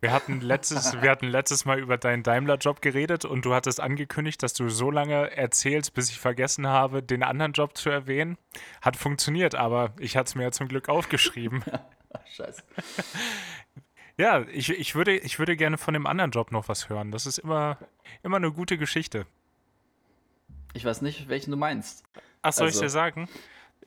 [0.00, 4.42] Wir hatten letztes, wir hatten letztes Mal über deinen Daimler-Job geredet und du hattest angekündigt,
[4.42, 8.36] dass du so lange erzählst, bis ich vergessen habe, den anderen Job zu erwähnen.
[8.82, 11.62] Hat funktioniert, aber ich hatte es mir ja zum Glück aufgeschrieben.
[12.12, 12.62] Ach, scheiße.
[14.18, 17.10] Ja, ich, ich, würde, ich würde gerne von dem anderen Job noch was hören.
[17.10, 17.76] Das ist immer,
[18.22, 19.26] immer eine gute Geschichte.
[20.72, 22.02] Ich weiß nicht, welchen du meinst.
[22.40, 23.28] Ach, soll ich Also- dir sagen?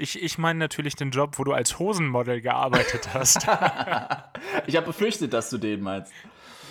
[0.01, 3.45] Ich, ich meine natürlich den Job, wo du als Hosenmodel gearbeitet hast.
[4.67, 6.13] Ich habe befürchtet, dass du den meinst.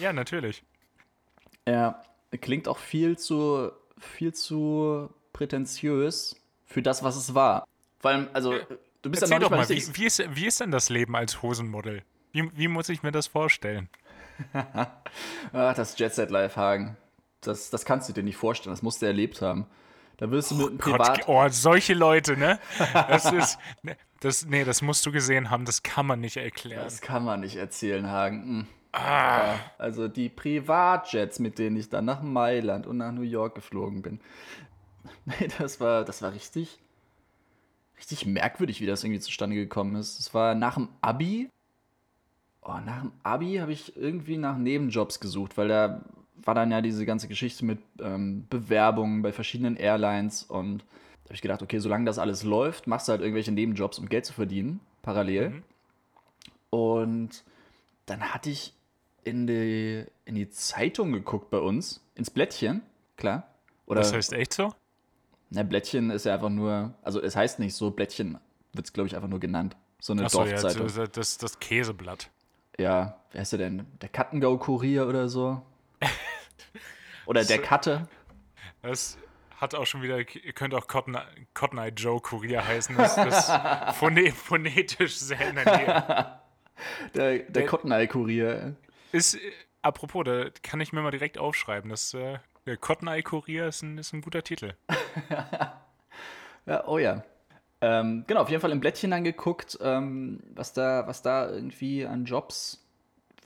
[0.00, 0.62] ja, natürlich.
[1.64, 2.02] Er
[2.40, 7.66] klingt auch viel zu, viel zu prätentiös für das, was es war.
[8.00, 8.54] Vor allem, also,
[9.02, 10.70] du bist ja Erzähl noch doch nicht mal mal, wie, wie, ist, wie ist denn
[10.70, 12.02] das Leben als Hosenmodel?
[12.32, 13.90] Wie, wie muss ich mir das vorstellen?
[14.52, 16.96] Ach, das Jet Set Live Hagen.
[17.40, 18.72] Das, das kannst du dir nicht vorstellen.
[18.72, 19.66] Das musst du erlebt haben.
[20.18, 21.26] Da wirst du mit einem Privat.
[21.26, 22.58] Gott, oh, solche Leute, ne?
[22.92, 26.84] Das ist, ne, das, nee, das musst du gesehen haben, das kann man nicht erklären.
[26.84, 28.42] Das kann man nicht erzählen, Hagen.
[28.42, 28.66] Hm.
[28.94, 34.02] Ja, also die Privatjets, mit denen ich dann nach Mailand und nach New York geflogen
[34.02, 34.20] bin.
[35.24, 36.78] Nee, das war, das war richtig,
[37.98, 40.18] richtig merkwürdig, wie das irgendwie zustande gekommen ist.
[40.20, 41.48] Es war nach dem Abi.
[42.62, 46.02] Oh, nach dem Abi habe ich irgendwie nach Nebenjobs gesucht, weil da
[46.44, 50.78] war dann ja diese ganze Geschichte mit ähm, Bewerbungen bei verschiedenen Airlines und
[51.24, 54.08] da habe ich gedacht, okay, solange das alles läuft, machst du halt irgendwelche Nebenjobs, um
[54.08, 55.50] Geld zu verdienen, parallel.
[55.50, 55.62] Mhm.
[56.70, 57.44] Und
[58.06, 58.74] dann hatte ich
[59.24, 62.82] in die, in die Zeitung geguckt bei uns, ins Blättchen,
[63.16, 63.46] klar.
[63.86, 64.72] Oder, Das heißt echt so?
[65.50, 68.38] na, Blättchen ist ja einfach nur, also es heißt nicht so, Blättchen
[68.72, 69.76] wird es, glaube ich, einfach nur genannt.
[70.00, 70.86] So eine Achso, ja, Dorfzeitung.
[70.94, 72.30] das, das, das Käseblatt.
[72.78, 73.86] Ja, wer ist der denn?
[74.00, 75.62] Der Kattengau-Kurier oder so?
[77.28, 78.08] Oder der Katte?
[78.80, 79.18] Das
[79.56, 81.18] hat auch schon wieder, könnte auch Cotton,
[81.52, 82.96] Cotton Eye Joe Kurier heißen.
[82.96, 83.50] Das,
[83.98, 86.40] phone, phonetisch sehr in der Nähe.
[87.14, 88.76] Der, der Der- Cotton-Eye-Kurier.
[89.12, 89.40] Ist, äh,
[89.82, 91.90] apropos, da kann ich mir mal direkt aufschreiben.
[91.90, 94.74] Das, äh, der Cotton Eye Kurier ist ein, ist ein guter Titel.
[96.66, 97.24] Ja, oh ja.
[97.80, 102.24] Ähm, genau, auf jeden Fall im Blättchen angeguckt, ähm, was, da, was da irgendwie an
[102.26, 102.86] Jobs,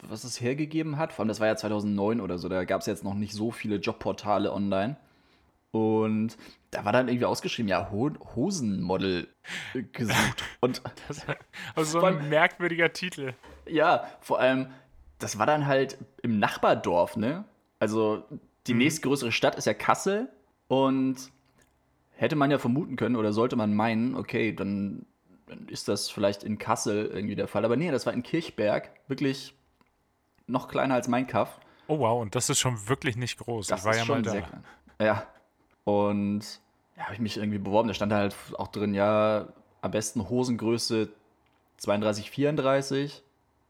[0.02, 1.12] was es hergegeben hat.
[1.12, 3.50] Vor allem, das war ja 2009 oder so, da gab es jetzt noch nicht so
[3.50, 4.96] viele Jobportale online.
[5.70, 6.36] Und
[6.70, 9.28] da war dann irgendwie ausgeschrieben, ja, Ho Hosenmodel
[9.92, 10.44] gesucht.
[10.60, 11.24] Und Das,
[11.74, 13.32] also so ein merkwürdiger Titel.
[13.66, 14.66] ja, vor allem,
[15.18, 17.44] das war dann halt im Nachbardorf, ne?
[17.78, 18.24] Also
[18.66, 20.28] die nächstgrößere Stadt ist ja Kassel
[20.68, 21.16] und
[22.10, 25.06] hätte man ja vermuten können oder sollte man meinen, okay, dann
[25.68, 27.64] ist das vielleicht in Kassel irgendwie der Fall.
[27.64, 29.54] Aber nee, das war in Kirchberg, wirklich
[30.52, 31.58] noch kleiner als mein Kaff.
[31.88, 33.66] Oh wow, und das ist schon wirklich nicht groß.
[33.66, 34.30] Das ich war ist ja schon mal da.
[34.30, 34.64] sehr klein.
[35.00, 35.26] Ja.
[35.84, 36.60] Und
[36.96, 37.88] ja, habe ich mich irgendwie beworben.
[37.88, 39.48] Da stand halt auch drin, ja,
[39.80, 41.08] am besten Hosengröße
[41.78, 43.22] 32, 34.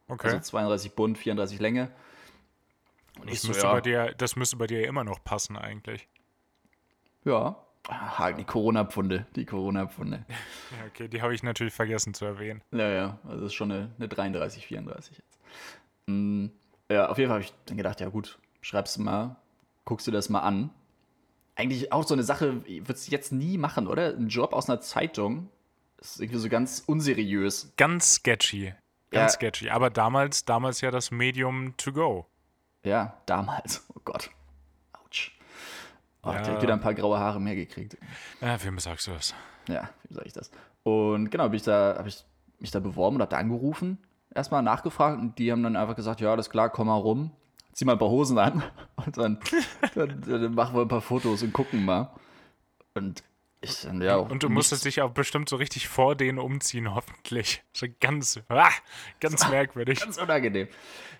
[0.09, 0.27] Okay.
[0.27, 1.91] Also 32 Bund, 34 Länge.
[3.19, 5.25] Und das, ich so, müsste ja, bei dir, das müsste bei dir ja immer noch
[5.25, 6.09] passen eigentlich.
[7.25, 7.57] ja,
[7.89, 10.25] Ah, die Corona-Pfunde, die Corona-Pfunde.
[10.79, 12.63] Ja, okay, die habe ich natürlich vergessen zu erwähnen.
[12.71, 15.39] Ja, ja, also das ist schon eine, eine 33, 34 jetzt.
[16.07, 16.47] Mm,
[16.93, 19.37] ja, auf jeden Fall habe ich dann gedacht, ja gut, schreibst du mal,
[19.85, 20.71] guckst du das mal an.
[21.55, 24.09] Eigentlich auch so eine Sache, würdest du jetzt nie machen, oder?
[24.17, 25.49] Ein Job aus einer Zeitung
[25.99, 27.73] ist irgendwie so ganz unseriös.
[27.77, 28.75] Ganz sketchy.
[29.11, 29.37] Ganz Ja.
[29.37, 29.69] sketchy.
[29.71, 32.27] Aber damals, damals ja das Medium to go.
[32.85, 33.85] Ja, damals.
[33.95, 34.31] Oh Gott.
[35.05, 35.33] Autsch.
[36.23, 36.43] Oh, Ja.
[36.43, 37.97] direkt wieder ein paar graue Haare mehr gekriegt.
[38.41, 39.35] Ja, wem sagst du das?
[39.69, 40.51] Ja, wie sage ich das?
[40.83, 42.25] Und genau, bin ich da, habe ich
[42.59, 43.99] mich da beworben und habe da angerufen,
[44.35, 47.31] erstmal nachgefragt und die haben dann einfach gesagt, ja, alles klar, komm mal rum,
[47.73, 48.63] zieh mal ein paar Hosen an
[49.07, 49.39] und dann,
[49.95, 52.11] dann, dann machen wir ein paar Fotos und gucken mal.
[52.95, 53.23] Und
[53.63, 54.17] ich dann, ja.
[54.17, 57.63] Und du musstest dich auch bestimmt so richtig vor denen umziehen, hoffentlich.
[57.73, 58.69] So ganz, ah,
[59.21, 60.01] ganz merkwürdig.
[60.01, 60.69] Ganz unangenehm.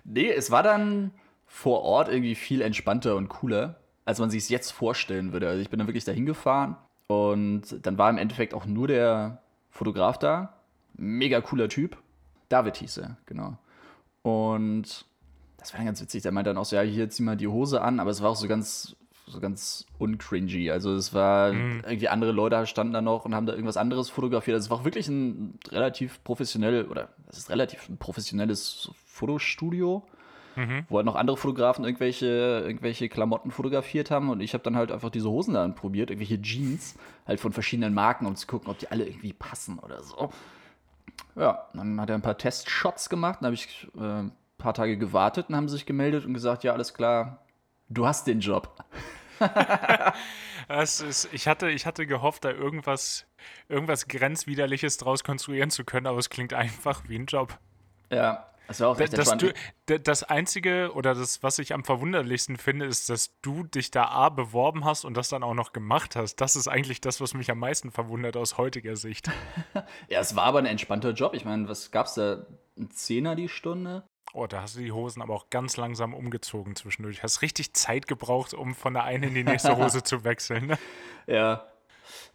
[0.03, 1.11] Nee, es war dann
[1.47, 5.47] vor Ort irgendwie viel entspannter und cooler, als man sich es jetzt vorstellen würde.
[5.47, 6.75] Also ich bin dann wirklich dahin gefahren
[7.07, 10.57] und dann war im Endeffekt auch nur der Fotograf da.
[10.95, 11.97] Mega cooler Typ.
[12.53, 13.57] David hieß er, genau.
[14.21, 15.05] Und
[15.57, 16.21] das war dann ganz witzig.
[16.21, 18.29] Der meinte dann auch so, ja, hier zieh mal die Hose an, aber es war
[18.29, 20.69] auch so ganz, so ganz uncringy.
[20.69, 24.53] Also es war irgendwie andere Leute standen da noch und haben da irgendwas anderes fotografiert.
[24.53, 30.03] Also es war auch wirklich ein relativ professionell, oder es ist relativ ein professionelles Fotostudio,
[30.89, 34.91] wo halt noch andere Fotografen irgendwelche, irgendwelche Klamotten fotografiert haben und ich habe dann halt
[34.91, 36.93] einfach diese Hosen da probiert, irgendwelche Jeans,
[37.25, 40.29] halt von verschiedenen Marken, um zu gucken, ob die alle irgendwie passen oder so.
[41.35, 44.97] Ja, dann hat er ein paar Testshots gemacht, dann habe ich äh, ein paar Tage
[44.97, 47.39] gewartet und haben sich gemeldet und gesagt, ja, alles klar,
[47.89, 48.83] du hast den Job.
[50.69, 53.25] Ist, ich, hatte, ich hatte gehofft, da irgendwas,
[53.67, 57.57] irgendwas Grenzwiderliches draus konstruieren zu können, aber es klingt einfach wie ein Job.
[58.09, 59.55] Ja, das war auch echt Das, entspannt.
[59.85, 64.05] du, das Einzige oder das, was ich am verwunderlichsten finde, ist, dass du dich da
[64.05, 66.37] A beworben hast und das dann auch noch gemacht hast.
[66.37, 69.29] Das ist eigentlich das, was mich am meisten verwundert aus heutiger Sicht.
[70.09, 71.33] Ja, es war aber ein entspannter Job.
[71.33, 72.45] Ich meine, was gab's da?
[72.77, 74.03] Ein Zehner die Stunde?
[74.33, 77.21] Oh, da hast du die Hosen aber auch ganz langsam umgezogen zwischendurch.
[77.23, 80.67] Hast richtig Zeit gebraucht, um von der einen in die nächste Hose zu wechseln.
[80.67, 80.77] Ne?
[81.27, 81.67] Ja.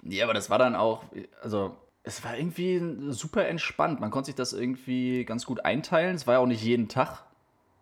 [0.02, 1.04] Nee, aber das war dann auch,
[1.42, 1.76] also
[2.08, 2.80] es war irgendwie
[3.12, 4.00] super entspannt.
[4.00, 6.16] Man konnte sich das irgendwie ganz gut einteilen.
[6.16, 7.24] Es war ja auch nicht jeden Tag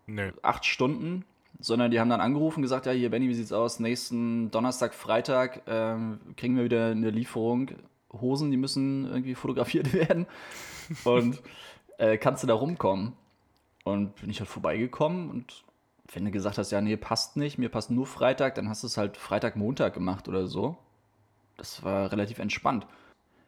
[0.07, 0.33] Nö.
[0.43, 1.25] acht Stunden,
[1.61, 3.79] sondern die haben dann angerufen und gesagt, ja, hier, Benny, wie sieht's aus?
[3.79, 7.71] Nächsten Donnerstag, Freitag ähm, kriegen wir wieder eine Lieferung.
[8.12, 10.27] Hosen, die müssen irgendwie fotografiert werden.
[11.05, 11.41] Und
[11.99, 13.12] äh, kannst du da rumkommen?
[13.85, 15.62] Und bin ich halt vorbeigekommen und
[16.12, 18.89] wenn du gesagt hast, ja, nee, passt nicht, mir passt nur Freitag, dann hast du
[18.89, 20.77] es halt Freitag, Montag gemacht oder so.
[21.57, 22.87] Das war relativ entspannt.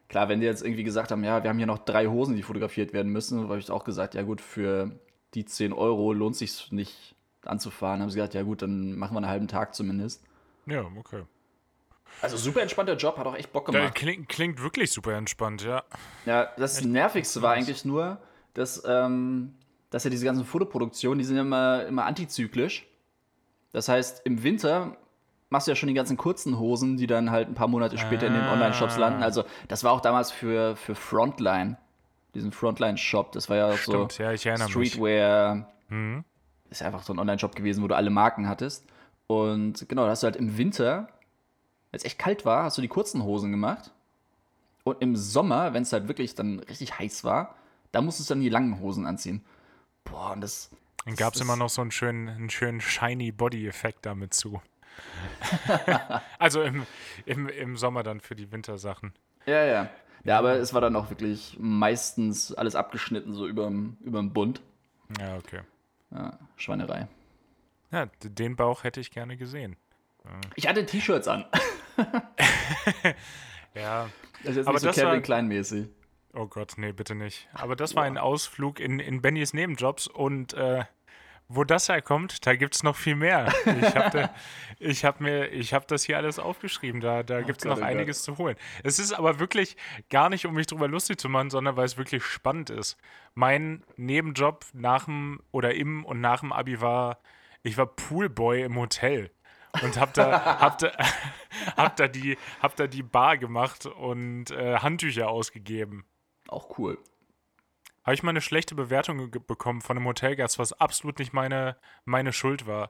[0.09, 2.43] Klar, wenn die jetzt irgendwie gesagt haben, ja, wir haben hier noch drei Hosen, die
[2.43, 4.91] fotografiert werden müssen, habe ich auch gesagt, ja gut, für
[5.35, 8.01] die 10 Euro lohnt sich nicht anzufahren.
[8.01, 10.23] Haben sie gesagt, ja gut, dann machen wir einen halben Tag zumindest.
[10.65, 11.23] Ja, okay.
[12.21, 13.95] Also super entspannter Job, hat auch echt Bock Ja, gemacht.
[13.95, 15.83] klingt, klingt wirklich super entspannt, ja.
[16.25, 18.19] Ja, das Nervigste war eigentlich nur,
[18.55, 19.53] dass, ähm,
[19.91, 22.87] dass ja diese ganzen Fotoproduktionen, die sind ja immer, immer antizyklisch.
[23.71, 24.97] Das heißt, im Winter
[25.49, 28.27] machst du ja schon die ganzen kurzen Hosen, die dann halt ein paar Monate später
[28.27, 28.53] in den Ah.
[28.53, 29.23] Online-Shops landen.
[29.23, 31.77] Also das war auch damals für, für Frontline,
[32.35, 33.31] diesen Frontline-Shop.
[33.31, 34.37] Das war ja auch Stimmt, so ja.
[34.37, 35.67] Streetwear.
[35.89, 36.23] Mhm.
[36.69, 38.85] Ist ja einfach so ein Online-Shop gewesen, wo du alle Marken hattest.
[39.27, 41.09] Und genau, da hast du halt im Winter,
[41.91, 43.91] wenn es echt kalt war, hast du die kurzen Hosen gemacht.
[44.83, 47.55] Und im Sommer, wenn es halt wirklich dann richtig heiß war,
[47.91, 49.43] da musstest du dann die langen Hosen anziehen.
[50.03, 50.69] Boah, und das.
[51.05, 54.61] Dann gab es immer noch so einen schönen, einen schönen shiny Body-Effekt damit zu.
[56.39, 56.85] also im,
[57.25, 59.13] im, im Sommer dann für die Wintersachen.
[59.45, 59.89] Ja, ja.
[60.23, 64.61] Ja, aber es war dann auch wirklich meistens alles abgeschnitten, so überm, überm Bund.
[65.19, 65.61] Ja, okay.
[66.11, 67.07] Ja, Schweinerei.
[67.91, 69.75] Ja, den Bauch hätte ich gerne gesehen.
[70.55, 71.45] Ich hatte T-Shirts an.
[73.75, 74.09] Ja,
[74.43, 75.89] Das ist jetzt Aber nicht so das war- Calvin Klein mäßig.
[76.33, 77.47] oh Gott, nee, bitte nicht.
[77.53, 80.83] Aber das war ein Ausflug in, in Bennys Nebenjobs und äh,
[81.49, 83.51] wo das herkommt, da gibt es noch viel mehr.
[83.65, 84.29] Ich habe
[84.79, 87.81] hab mir, ich habe das hier alles aufgeschrieben, da, da gibt es Gott, noch oh
[87.81, 87.89] Gott.
[87.89, 88.55] einiges zu holen.
[88.83, 89.75] Es ist aber wirklich
[90.11, 92.97] gar nicht, um mich drüber lustig zu machen, sondern weil es wirklich spannend ist.
[93.33, 97.17] Mein Nebenjob nach dem oder im und nach dem Abi war,
[97.63, 99.31] ich war Poolboy im Hotel.
[99.81, 100.91] Und hab da, hab da,
[101.77, 106.05] hab da, die, hab da die Bar gemacht und äh, Handtücher ausgegeben.
[106.47, 106.99] Auch cool.
[108.09, 112.33] Habe ich mal eine schlechte Bewertung bekommen von einem Hotelgast, was absolut nicht meine, meine
[112.33, 112.89] Schuld war.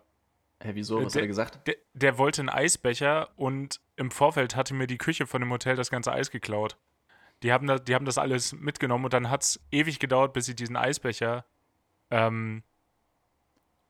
[0.64, 1.04] Hä, wieso?
[1.04, 1.68] Was der- hat er gesagt?
[1.68, 5.76] Der, der wollte einen Eisbecher und im Vorfeld hatte mir die Küche von dem Hotel
[5.76, 6.78] das ganze Eis geklaut.
[7.44, 10.48] Die haben, da, die haben das alles mitgenommen und dann hat es ewig gedauert, bis
[10.48, 11.44] ich diesen Eisbecher
[12.12, 12.64] ähm,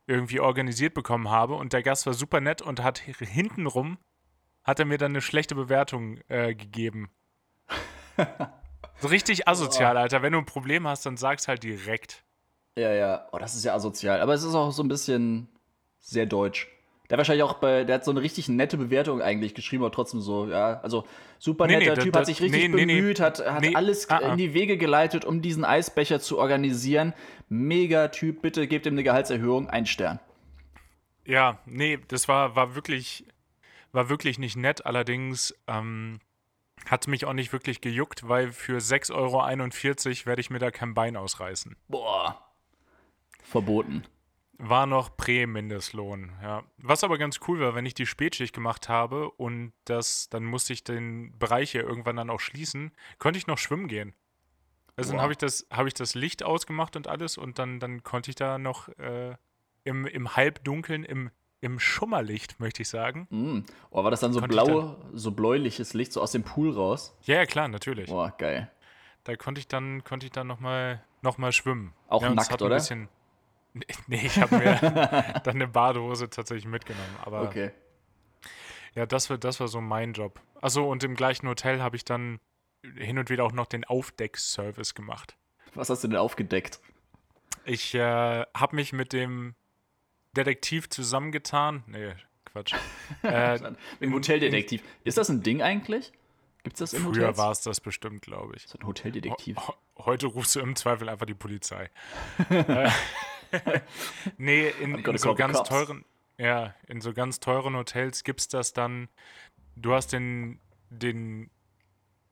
[0.08, 1.54] irgendwie organisiert bekommen habe.
[1.54, 4.00] Und der Gast war super nett und hat hintenrum
[4.64, 7.12] hat er mir dann eine schlechte Bewertung äh, gegeben.
[9.00, 10.22] so richtig asozial, Alter.
[10.22, 12.24] Wenn du ein Problem hast, dann sag's halt direkt.
[12.78, 13.28] Ja, ja.
[13.32, 14.22] Oh, das ist ja asozial.
[14.22, 15.48] Aber es ist auch so ein bisschen
[16.00, 16.68] sehr deutsch.
[17.10, 19.92] Der hat wahrscheinlich auch bei, der hat so eine richtig nette Bewertung eigentlich geschrieben, aber
[19.92, 20.80] trotzdem so, ja.
[20.82, 21.06] Also
[21.40, 22.96] super Nee, nee, netter da- Typ, da- hat sich richtig nee, nee, nee.
[23.02, 24.32] bemüht, hat, hat Nee, alles ah, ah.
[24.32, 27.14] in die Wege geleitet, um diesen Eisbecher zu organisieren.
[27.50, 30.20] Mega Typ, bitte gebt ihm eine Gehaltserhöhung, ein Stern.
[31.26, 33.26] Ja, nee, das war, war wirklich,
[33.92, 34.86] war wirklich nicht nett.
[34.86, 36.20] Allerdings ähm,
[36.88, 40.94] hat mich auch nicht wirklich gejuckt, weil für 6,41 Euro werde ich mir da kein
[40.94, 41.76] Bein ausreißen.
[41.88, 42.46] Boah.
[43.44, 44.04] Verboten.
[44.62, 46.64] War noch Prä-Mindestlohn, ja.
[46.78, 50.74] Was aber ganz cool war, wenn ich die Spätschicht gemacht habe und das, dann musste
[50.74, 54.14] ich den Bereich hier irgendwann dann auch schließen, konnte ich noch schwimmen gehen.
[54.98, 55.24] Also dann Boah.
[55.24, 58.36] habe ich, das- habe ich das Licht ausgemacht und alles und dann, dann konnte ich
[58.36, 59.38] da noch äh,
[59.86, 61.32] im, im Halbdunkeln, im,
[61.62, 63.28] im Schummerlicht, möchte ich sagen.
[63.30, 63.60] Mm.
[63.92, 67.16] Oh, war das dann so Konnte blau, so bläuliches Licht, so aus dem Pool raus?
[67.24, 68.10] Ja, ja, klar, natürlich.
[68.10, 68.70] Boah, geil.
[69.24, 71.94] Da konnte ich dann, konnte ich dann nochmal noch mal schwimmen.
[72.08, 72.76] Auch ja, nackt, oder?
[72.76, 73.10] Bisschen,
[74.08, 74.76] nee, ich habe mir
[75.44, 77.16] dann eine Badehose tatsächlich mitgenommen.
[77.24, 77.72] Aber Okay.
[78.96, 80.42] Ja, das war, das war so mein Job.
[80.62, 82.40] Achso, und im gleichen Hotel habe ich dann
[82.96, 85.38] hin und wieder auch noch den Aufdeckservice gemacht.
[85.76, 86.80] Was hast du denn aufgedeckt?
[87.66, 89.56] Ich äh, habe mich mit dem
[90.36, 91.84] Detektiv zusammengetan.
[91.88, 92.14] Nee,
[92.46, 92.74] Quatsch.
[93.24, 93.60] äh,
[94.00, 94.84] Im Hoteldetektiv.
[95.04, 96.12] Ist das ein Ding eigentlich?
[96.64, 97.38] Gibt's das in früher Hotels?
[97.38, 98.68] war es das bestimmt, glaube ich.
[98.68, 99.58] So ein Hoteldetektiv.
[99.58, 99.76] Ho-
[100.06, 101.90] Heute rufst du im Zweifel einfach die Polizei.
[102.50, 102.90] Äh,
[104.38, 105.70] nee, in, I'm gonna in so ganz cops.
[105.70, 106.06] teuren,
[106.38, 109.10] ja, in so ganz teuren Hotels gibt's das dann.
[109.76, 110.60] Du hast den,
[110.92, 111.50] den,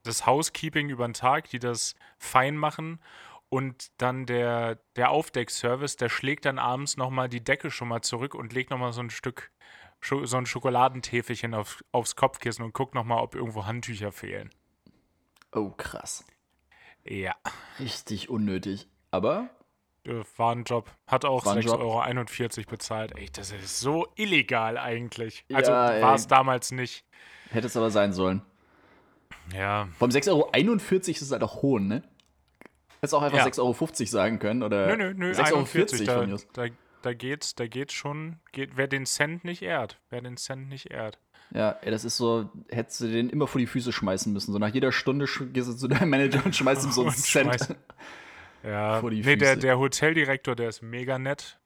[0.03, 2.99] das Housekeeping über den Tag, die das fein machen.
[3.49, 8.35] Und dann der, der Aufdeckservice, der schlägt dann abends nochmal die Decke schon mal zurück
[8.35, 9.51] und legt nochmal so ein Stück,
[10.01, 14.49] so ein Schokoladentäfelchen auf, aufs Kopfkissen und guckt nochmal, ob irgendwo Handtücher fehlen.
[15.53, 16.25] Oh, krass.
[17.05, 17.33] Ja.
[17.79, 18.87] Richtig unnötig.
[19.11, 19.49] Aber
[20.05, 20.91] Äh, War ein Job.
[21.07, 21.79] Hat auch War ein Job.
[21.79, 23.13] 6,41 Euro bezahlt.
[23.15, 25.45] Ey, das ist so illegal eigentlich.
[25.47, 26.01] Ja, Also ey.
[26.01, 27.05] war es damals nicht.
[27.51, 28.41] hätte es aber sein sollen.
[29.53, 29.87] Ja.
[29.97, 30.49] Vom 6,41 Euro
[31.11, 32.03] ist es halt auch hohn, ne?
[32.99, 33.45] Hättest auch einfach Ja.
[33.45, 34.63] 6,50 Euro sagen können.
[34.63, 35.31] Oder Nö, nö, nö.
[35.31, 36.65] 6,40 Euro 41, von da, mir da,
[37.01, 38.37] da geht's, da geht's schon.
[38.51, 39.99] Geht, wer den Cent nicht ehrt.
[40.09, 41.19] Wer den Cent nicht ehrt.
[41.51, 44.51] Ja, ey, das ist so, hättest du den immer vor die Füße schmeißen müssen.
[44.51, 47.75] So nach jeder Stunde gehst du zu deinem Manager und schmeißt ihm so einen Cent.
[48.63, 48.99] Ja.
[48.99, 49.61] Vor die nee, der, Füße.
[49.61, 51.59] der Hoteldirektor, der ist mega nett.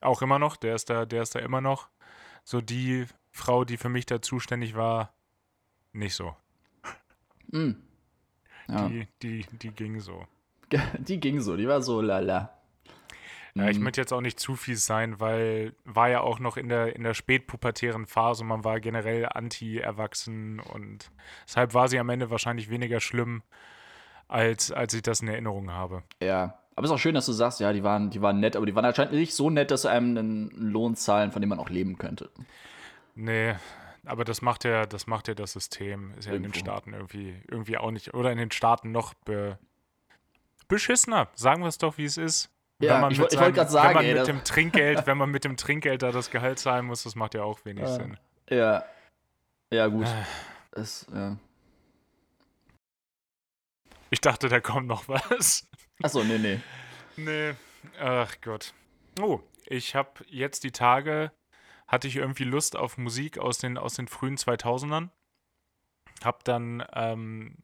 [0.00, 0.56] Auch immer noch.
[0.56, 1.90] Der ist da, der ist da immer noch.
[2.44, 5.12] So die Frau, die für mich da zuständig war,
[5.92, 6.34] nicht so.
[7.48, 7.72] Mm.
[8.68, 8.88] Ja.
[8.88, 10.26] Die, die, die ging so.
[10.98, 12.50] Die ging so, die war so lala.
[13.54, 13.84] Ja, ich Mhm.
[13.84, 17.02] möchte jetzt auch nicht zu fies sein, weil war ja auch noch in der, in
[17.02, 21.10] der spätpubertären Phase und man war generell anti-erwachsen und
[21.48, 23.42] deshalb war sie am Ende wahrscheinlich weniger schlimm,
[24.28, 26.04] als, als ich das in Erinnerung habe.
[26.22, 26.56] Ja.
[26.76, 28.64] Aber es ist auch schön, dass du sagst, ja, die waren, die waren nett, aber
[28.64, 31.58] die waren anscheinend nicht so nett, dass sie einem einen Lohn zahlen, von dem man
[31.58, 32.30] auch leben könnte.
[33.16, 33.54] Nee,
[34.06, 36.14] aber das macht ja, das macht ja das System.
[36.16, 36.60] Ist ja in den Irgendwo.
[36.60, 39.58] Staaten irgendwie, irgendwie auch nicht, oder in den Staaten noch be,
[40.70, 41.28] beschissener.
[41.34, 42.50] Sagen wir es doch, wie es ist.
[42.82, 45.06] Ja, wenn man ich mit ich seinem- grad sagen, wenn man ey, mit dem Trinkgeld,
[45.06, 47.82] wenn man mit dem Trinkgeld da das Gehalt zahlen muss, das macht ja auch wenig
[47.84, 47.92] Ja.
[47.94, 48.16] Sinn.
[48.48, 48.84] Ja.
[49.72, 50.06] Ja, gut.
[50.06, 50.24] Äh.
[50.80, 51.36] Es, ja.
[54.10, 55.68] Ich dachte, da kommt noch was.
[56.02, 56.60] Achso, nee, nee.
[57.16, 57.54] Nee,
[58.00, 58.72] ach Gott.
[59.20, 61.32] Oh, ich habe jetzt die Tage,
[61.86, 65.10] hatte ich irgendwie Lust auf Musik aus den, aus den frühen 2000ern.
[66.24, 67.56] Hab dann ähm,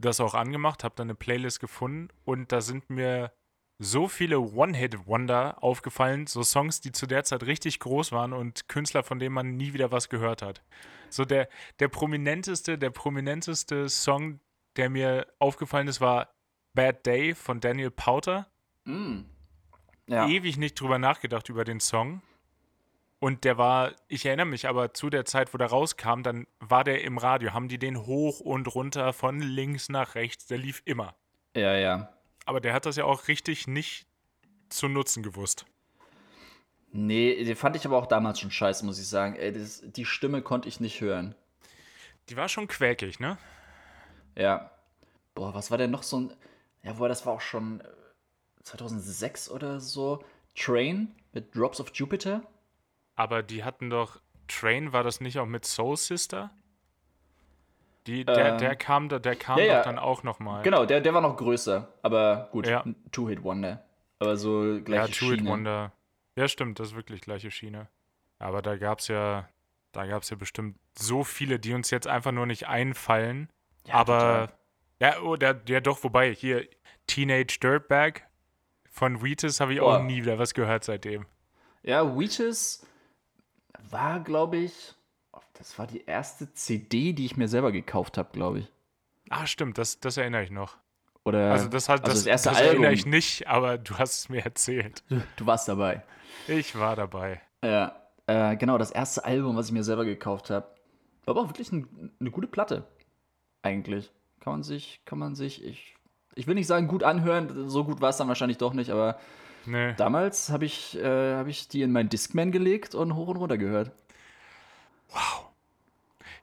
[0.00, 3.32] das auch angemacht, hab dann eine Playlist gefunden und da sind mir
[3.80, 9.04] so viele One-Hit-Wonder aufgefallen, so Songs, die zu der Zeit richtig groß waren und Künstler,
[9.04, 10.62] von denen man nie wieder was gehört hat.
[11.10, 14.40] So der, der prominenteste, der prominenteste Song,
[14.76, 16.30] der mir aufgefallen ist, war
[16.74, 18.48] Bad Day von Daniel Powter
[18.84, 19.24] Mm.
[20.08, 20.26] Ja.
[20.26, 22.22] ewig nicht drüber nachgedacht über den Song.
[23.20, 26.84] Und der war, ich erinnere mich aber zu der Zeit, wo der rauskam, dann war
[26.84, 30.82] der im Radio, haben die den hoch und runter von links nach rechts, der lief
[30.84, 31.14] immer.
[31.54, 32.12] ja, ja.
[32.46, 34.06] Aber der hat das ja auch richtig nicht
[34.70, 35.66] zu nutzen gewusst.
[36.92, 39.36] Nee, den fand ich aber auch damals schon scheiße, muss ich sagen.
[39.36, 41.34] Ey, das, die Stimme konnte ich nicht hören.
[42.28, 43.36] Die war schon quäkig, ne?
[44.34, 44.70] Ja.
[45.34, 46.36] Boah, was war denn noch so ein.
[46.82, 47.84] Ja, wohl, das war auch schon äh,
[48.62, 50.24] 2006 oder so.
[50.56, 52.42] Train mit Drops of Jupiter.
[53.18, 56.50] Aber die hatten doch, Train, war das nicht auch mit Soul Sister?
[58.06, 59.82] Die, der, Ähm, der kam, der kam ja, doch ja.
[59.82, 60.62] dann auch nochmal.
[60.62, 61.92] Genau, der, der war noch größer.
[62.02, 62.84] Aber gut, Ja.
[63.10, 63.84] Two-Hit-Wonder.
[64.20, 65.50] Aber so gleiche Ja, Two It Schiene.
[65.50, 65.92] Wonder.
[66.36, 67.88] Ja, stimmt, das ist wirklich gleiche Schiene.
[68.38, 69.48] Aber da gab es ja,
[69.92, 73.48] Da gab es ja bestimmt so viele, die uns jetzt einfach nur nicht einfallen.
[73.86, 74.48] Ja, aber
[75.00, 75.12] total.
[75.16, 76.68] ja, oh, der, ja doch, wobei, hier
[77.08, 78.28] Teenage Dirtbag
[78.90, 79.98] von Wheatus habe ich Boah.
[79.98, 81.26] auch nie wieder was gehört seitdem.
[81.82, 82.86] Ja, Weeches
[83.90, 84.94] war, glaube ich,
[85.54, 88.72] das war die erste CD, die ich mir selber gekauft habe, glaube ich.
[89.30, 90.76] Ah, stimmt, das, das erinnere ich noch.
[91.24, 92.72] Oder Also das hat also das, das erste das Album.
[92.74, 95.02] erinnere ich nicht, aber du hast es mir erzählt.
[95.36, 96.02] Du warst dabei.
[96.46, 97.42] Ich war dabei.
[97.62, 97.94] Ja,
[98.26, 100.66] äh, genau, das erste Album, was ich mir selber gekauft habe.
[101.24, 102.86] War aber auch wirklich ein, eine gute Platte.
[103.62, 104.10] Eigentlich.
[104.40, 105.96] Kann man sich, kann man sich, ich,
[106.34, 109.18] ich will nicht sagen gut anhören, so gut war es dann wahrscheinlich doch nicht, aber
[109.66, 109.94] Nee.
[109.96, 113.58] damals habe ich, äh, hab ich die in meinen Discman gelegt und hoch und runter
[113.58, 113.92] gehört.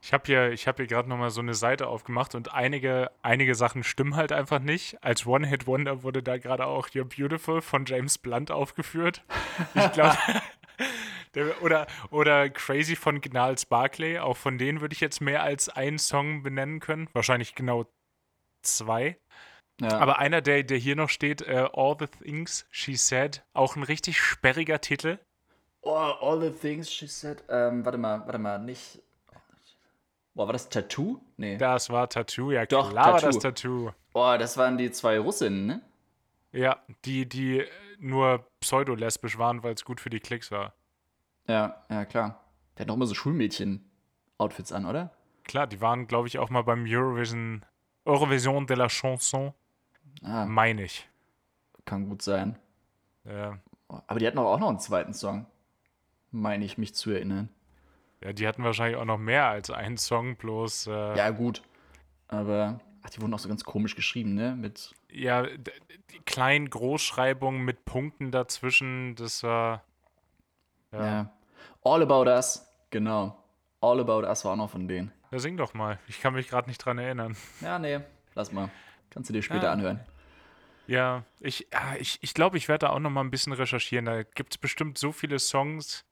[0.01, 3.55] Ich habe hier, ich hab hier gerade nochmal so eine Seite aufgemacht und einige, einige
[3.55, 5.03] Sachen stimmen halt einfach nicht.
[5.03, 9.23] Als One-Hit-Wonder wurde da gerade auch You're Beautiful von James Blunt aufgeführt.
[9.73, 10.15] Ich glaube.
[11.61, 14.19] oder, oder Crazy von Gnarls Barclay.
[14.19, 17.09] Auch von denen würde ich jetzt mehr als einen Song benennen können.
[17.13, 17.85] Wahrscheinlich genau
[18.61, 19.17] zwei.
[19.81, 19.97] Ja.
[19.97, 23.83] Aber einer, der, der hier noch steht, äh, All the Things She Said, auch ein
[23.83, 25.19] richtig sperriger Titel.
[25.85, 27.43] Oh, all the things she said.
[27.47, 29.03] Ähm, warte mal, warte mal, nicht.
[30.33, 31.21] Boah, war das Tattoo?
[31.37, 31.57] Nee.
[31.57, 33.85] Das war Tattoo, ja Doch, klar war das Tattoo.
[33.85, 33.91] Tattoo.
[34.11, 35.81] Boah, das waren die zwei Russinnen, ne?
[36.51, 37.63] Ja, die, die
[37.99, 40.73] nur pseudo-lesbisch waren, weil es gut für die Klicks war.
[41.47, 42.43] Ja, ja, klar.
[42.77, 45.11] Der hat doch immer so Schulmädchen-Outfits an, oder?
[45.43, 47.63] Klar, die waren, glaube ich, auch mal beim Eurovision,
[48.05, 49.53] Eurovision de la Chanson,
[50.23, 51.07] Ah, meine ich.
[51.85, 52.57] kann gut sein.
[53.25, 53.57] Ja.
[53.87, 55.45] Aber die hatten auch noch einen zweiten Song.
[56.31, 57.49] Meine ich, mich zu erinnern.
[58.21, 61.61] ja, die hatten wahrscheinlich auch noch mehr als einen Song, bloß, äh, ja, Ja, gut.
[62.27, 64.55] Aber, ach, die wurden auch so ganz komisch geschrieben, ne?
[64.55, 65.71] Mit, d-
[66.11, 69.83] die kleinen Großschreibungen mit Punkten dazwischen, das war,
[70.91, 71.05] ja.
[71.05, 71.33] ja.
[71.83, 73.37] All About Us, genau.
[73.79, 75.11] All About Us war auch noch von denen.
[75.31, 75.99] ja sing doch mal.
[76.07, 77.37] Ich kann mich gerade nicht dran erinnern.
[77.61, 77.99] Ja, nee,
[78.33, 78.69] lass mal.
[79.15, 79.71] Kannst du dir später Ja.
[79.71, 79.99] anhören.
[80.87, 84.05] Ja, ich ja, ich, ich, glaube, ich werde da auch noch mal ein bisschen recherchieren.
[84.05, 86.05] Da gibt es bestimmt so viele Songs,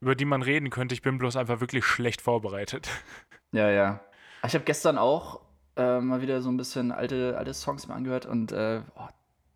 [0.00, 0.92] über die man reden könnte.
[0.94, 2.88] Ich bin bloß einfach wirklich schlecht vorbereitet.
[3.52, 4.00] Ja, ja.
[4.44, 5.40] Ich habe gestern auch
[5.76, 9.08] äh, mal wieder so ein bisschen alte, alte Songs mir angehört und äh, oh,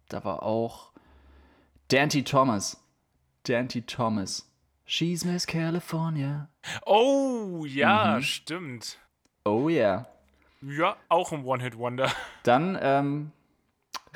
[0.08, 0.92] da war auch
[1.88, 2.80] Dante Thomas.
[3.44, 4.46] Dante Thomas.
[4.84, 6.48] She's Miss California.
[6.86, 8.22] Oh, ja, Mhm.
[8.22, 8.98] stimmt.
[9.44, 10.06] Oh yeah.
[10.62, 12.10] Ja, auch ein One-Hit-Wonder.
[12.42, 13.32] Dann ähm,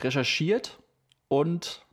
[0.00, 0.78] recherchiert
[1.28, 1.84] und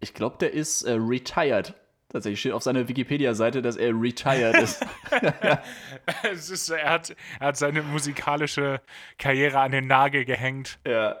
[0.00, 1.74] ich glaube, der ist äh, retired.
[2.08, 4.84] Tatsächlich steht auf seiner Wikipedia-Seite, dass er retired ist.
[6.30, 8.80] es ist, er, hat, er hat seine musikalische
[9.18, 10.78] Karriere an den Nagel gehängt.
[10.86, 11.16] ja.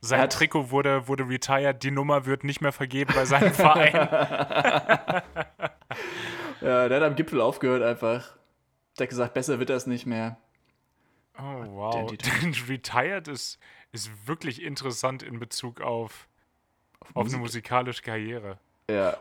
[0.00, 1.82] Sein hat- Trikot wurde, wurde retired.
[1.82, 3.94] Die Nummer wird nicht mehr vergeben bei seinem Verein.
[6.60, 8.36] ja, der hat am Gipfel aufgehört einfach.
[8.98, 10.36] Der hat gesagt, besser wird das nicht mehr.
[11.38, 12.10] Oh, wow.
[12.68, 13.58] Retired ist,
[13.92, 16.28] ist wirklich interessant in Bezug auf,
[17.00, 17.40] auf eine Musik.
[17.40, 18.58] musikalische Karriere.
[18.88, 19.16] Ja.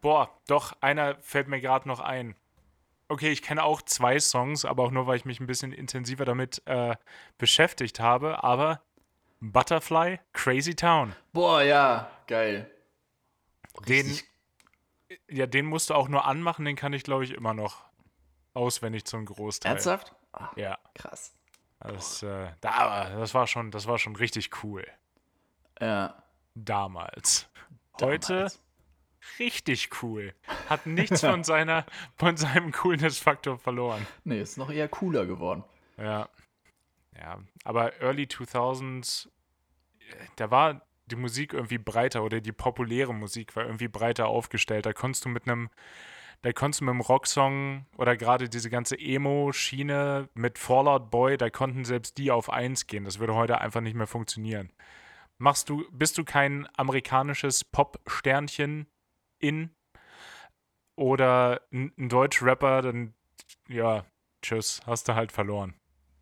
[0.00, 2.34] Boah, doch, einer fällt mir gerade noch ein.
[3.08, 6.24] Okay, ich kenne auch zwei Songs, aber auch nur, weil ich mich ein bisschen intensiver
[6.24, 6.94] damit äh,
[7.38, 8.44] beschäftigt habe.
[8.44, 8.80] Aber
[9.40, 12.70] Butterfly, Crazy Town, Boah, ja, geil.
[13.88, 14.16] den,
[15.28, 17.84] ja, den musst du auch nur anmachen, den kann ich, glaube ich, immer noch
[18.54, 19.72] auswendig zum Großteil.
[19.72, 20.14] Ernsthaft?
[20.32, 21.34] Ah, Ja, krass.
[21.80, 24.86] das, äh, da, das, war schon, das war schon richtig cool.
[25.80, 26.22] Ja.
[26.54, 27.48] Damals.
[28.00, 28.60] Heute damals.
[29.38, 30.34] richtig cool.
[30.68, 34.06] Hat nichts von, seiner, von seinem Coolness-Faktor verloren.
[34.24, 35.64] Nee, ist noch eher cooler geworden.
[35.96, 36.28] Ja.
[37.18, 39.26] Ja, aber Early 2000s,
[39.98, 44.86] äh, da war die Musik irgendwie breiter oder die populäre Musik war irgendwie breiter aufgestellt.
[44.86, 45.70] Da konntest du mit einem,
[46.42, 51.50] da konntest du mit einem Rocksong oder gerade diese ganze Emo-Schiene mit Fallout Boy, da
[51.50, 53.04] konnten selbst die auf eins gehen.
[53.04, 54.72] Das würde heute einfach nicht mehr funktionieren.
[55.38, 58.86] Machst du, bist du kein amerikanisches Pop-Sternchen
[59.38, 59.70] in
[60.96, 63.14] oder ein, ein Deutsch-Rapper, dann
[63.68, 64.04] ja,
[64.42, 65.74] tschüss, hast du halt verloren.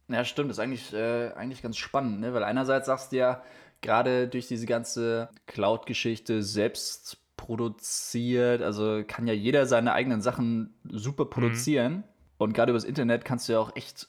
[0.09, 0.51] Ja, stimmt.
[0.51, 2.33] Ist eigentlich, äh, eigentlich ganz spannend, ne?
[2.33, 3.43] Weil einerseits sagst du ja,
[3.81, 11.25] gerade durch diese ganze Cloud-Geschichte selbst produziert, also kann ja jeder seine eigenen Sachen super
[11.25, 12.05] produzieren.
[12.37, 14.09] Und gerade übers Internet kannst du ja auch echt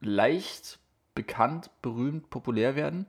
[0.00, 0.78] leicht
[1.14, 3.06] bekannt, berühmt, populär werden.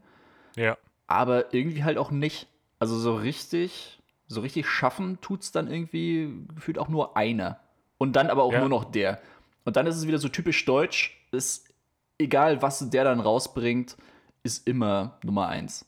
[0.56, 0.78] Ja.
[1.08, 2.48] aber irgendwie halt auch nicht.
[2.80, 7.60] Also so richtig, so richtig schaffen tut's dann irgendwie gefühlt auch nur einer.
[7.98, 8.62] Und dann aber auch Ja.
[8.62, 9.20] nur noch der.
[9.66, 11.74] Und dann ist es wieder so typisch deutsch, ist
[12.18, 13.98] egal, was der dann rausbringt,
[14.44, 15.86] ist immer Nummer eins.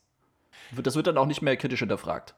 [0.76, 2.36] Das wird dann auch nicht mehr kritisch hinterfragt.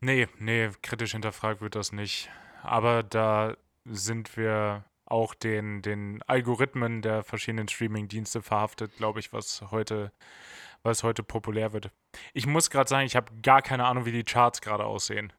[0.00, 2.30] Nee, nee, kritisch hinterfragt wird das nicht.
[2.62, 9.62] Aber da sind wir auch den, den Algorithmen der verschiedenen Streaming-Dienste verhaftet, glaube ich, was
[9.70, 10.12] heute,
[10.82, 11.90] was heute populär wird.
[12.32, 15.32] Ich muss gerade sagen, ich habe gar keine Ahnung, wie die Charts gerade aussehen.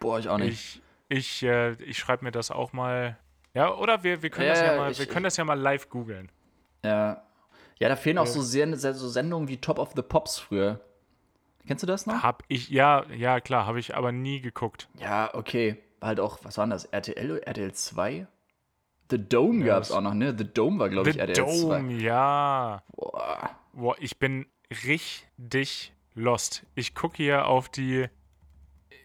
[0.00, 0.80] Boah, ich auch nicht.
[1.08, 3.18] Ich, ich, äh, ich schreibe mir das auch mal.
[3.54, 5.58] Ja, oder wir, wir, können, Ja, das ja mal, ich- wir können das ja mal
[5.58, 6.30] live googeln.
[6.84, 7.22] Ja.
[7.80, 10.80] Ja, da fehlen auch so, sehr, so Sendungen wie Top of the Pops früher.
[11.68, 12.22] Kennst du das noch?
[12.22, 14.88] Hab ich, ja, ja, klar, habe ich aber nie geguckt.
[14.98, 15.76] Ja, okay.
[16.00, 16.86] War halt auch, was war denn das?
[16.86, 18.26] RTL oder RTL 2?
[19.10, 20.34] The Dome Ja, gab es auch noch, ne?
[20.36, 21.78] The Dome war, glaube ich, The RTL 2.
[21.78, 22.82] Dome, ja.
[22.96, 23.50] Boah.
[23.74, 24.46] Boah, ich bin
[24.86, 26.64] richtig lost.
[26.74, 28.08] Ich gucke hier auf die.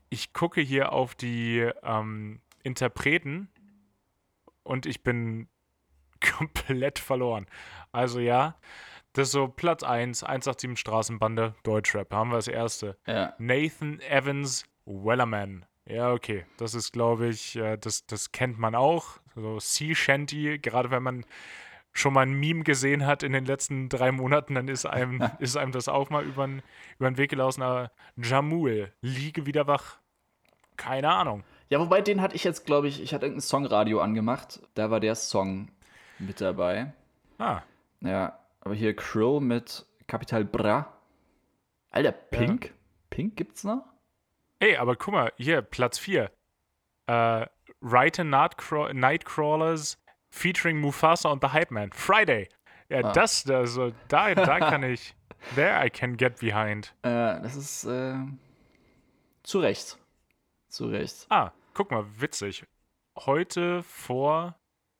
[0.09, 3.49] Ich gucke hier auf die ähm, Interpreten
[4.63, 5.49] und ich bin
[6.37, 7.45] komplett verloren.
[7.91, 8.55] Also ja,
[9.13, 12.11] das ist so Platz 1, 187 Straßenbande, Deutschrap.
[12.13, 12.97] Haben wir das erste.
[13.07, 13.33] Ja.
[13.37, 15.65] Nathan Evans Wellerman.
[15.85, 16.45] Ja, okay.
[16.57, 19.19] Das ist, glaube ich, äh, das, das kennt man auch.
[19.35, 21.25] So Sea Shanty, gerade wenn man
[21.91, 25.57] schon mal ein Meme gesehen hat in den letzten drei Monaten, dann ist einem, ist
[25.57, 27.61] einem das auch mal über den Weg gelaufen.
[27.61, 29.97] Aber Jamul, liege wieder wach.
[30.77, 31.43] Keine Ahnung.
[31.69, 34.59] Ja, wobei den hatte ich jetzt, glaube ich, ich hatte irgendein Songradio angemacht.
[34.73, 35.69] Da war der Song
[36.19, 36.93] mit dabei.
[37.37, 37.61] Ah,
[38.01, 40.91] Ja, aber hier Crow mit Capital Bra.
[41.91, 42.73] Alter, Pink?
[43.09, 43.85] Pink gibt's noch?
[44.59, 46.31] ey, aber guck mal, hier, Platz 4.
[47.07, 47.45] Äh,
[47.81, 49.97] Writer Nightcraw Nightcrawlers
[50.31, 51.91] featuring Mufasa und The Hype Man.
[51.91, 52.47] Friday.
[52.89, 53.11] Ja, Ah.
[53.11, 55.13] das, also, da, da kann ich,
[55.55, 56.95] there I can get behind.
[57.01, 58.15] Äh, das ist äh,
[59.43, 59.97] zu Recht.
[60.69, 61.25] Zu Recht.
[61.29, 62.63] Ah, guck mal, witzig.
[63.19, 64.55] Heute vor,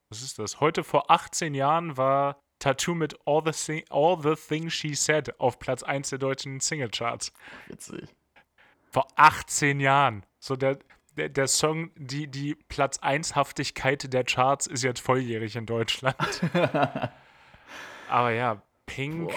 [0.10, 0.60] was ist das?
[0.60, 5.40] Heute vor 18 Jahren war Tattoo mit All the, Thi- All the Things She Said
[5.40, 7.32] auf Platz 1 der deutschen Singlecharts.
[7.68, 8.06] Witzig.
[8.92, 10.26] Vor 18 Jahren.
[10.40, 10.78] So der,
[11.18, 16.16] der, der Song, die, die Platz 1 Haftigkeit der Charts ist jetzt volljährig in Deutschland.
[18.10, 19.32] Aber ja, Pink,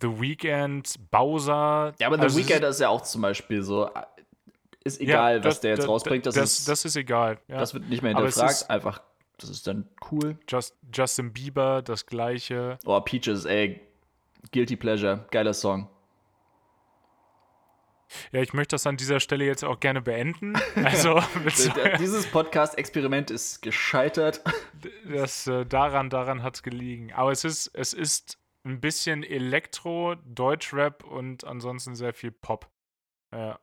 [0.00, 1.94] The Weeknd, Bowser.
[1.98, 3.86] Ja, aber The also es Weeknd ist ja auch zum Beispiel so.
[3.86, 3.90] äh,
[4.84, 6.26] Ist egal, was der jetzt rausbringt.
[6.26, 7.38] Das, das, ist, das ist egal.
[7.48, 7.58] Ja.
[7.58, 8.50] das wird nicht mehr hinterfragt.
[8.50, 9.00] ist- Einfach,
[9.38, 10.38] das ist dann cool.
[10.48, 12.78] Just, Justin Bieber, das gleiche.
[12.84, 13.80] Oh, Peaches, ey.
[14.52, 15.26] Guilty Pleasure.
[15.30, 15.88] Geiler Song.
[18.32, 20.54] Ja, ich möchte das an dieser Stelle jetzt auch gerne beenden.
[20.84, 21.20] Also,
[21.98, 24.42] Dieses Podcast-Experiment ist gescheitert.
[25.04, 27.12] das, äh, daran, daran hat es gelegen.
[27.12, 32.70] Aber es ist, es ist ein bisschen Elektro, Deutschrap und ansonsten sehr viel Pop.
[33.34, 33.58] Ja.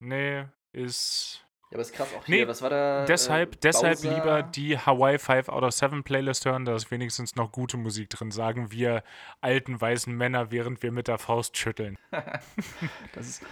[0.00, 1.44] Nee, ist.
[1.70, 3.04] Ja, aber ist krass auch Nee, Was war da?
[3.04, 4.14] Deshalb, äh, deshalb Bowser?
[4.14, 8.08] lieber die Hawaii 5 out of 7 Playlist hören, da ist wenigstens noch gute Musik
[8.10, 9.02] drin, sagen wir
[9.42, 11.98] alten weißen Männer, während wir mit der Faust schütteln.
[13.12, 13.42] Das ist.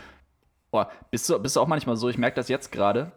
[0.71, 3.13] Boah, bist du, bist du auch manchmal so, ich merke das jetzt gerade.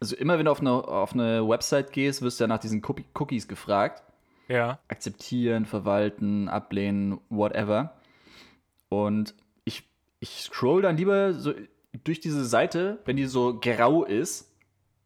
[0.00, 2.82] Also immer wenn du auf eine, auf eine Website gehst, wirst du ja nach diesen
[2.84, 4.02] Cookie- Cookies gefragt.
[4.48, 4.78] Ja.
[4.88, 7.94] Akzeptieren, verwalten, ablehnen, whatever.
[8.88, 9.34] Und
[9.64, 9.84] ich,
[10.20, 11.52] ich scroll dann lieber so
[12.04, 14.46] durch diese Seite, wenn die so grau ist.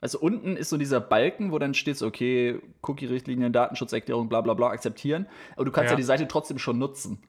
[0.01, 4.55] Also unten ist so dieser Balken, wo dann steht so, okay, Cookie-Richtlinien, Datenschutzerklärung, bla bla
[4.55, 5.27] bla, akzeptieren.
[5.55, 5.97] Aber du kannst ja, Ja.
[5.97, 7.23] die Seite trotzdem schon nutzen.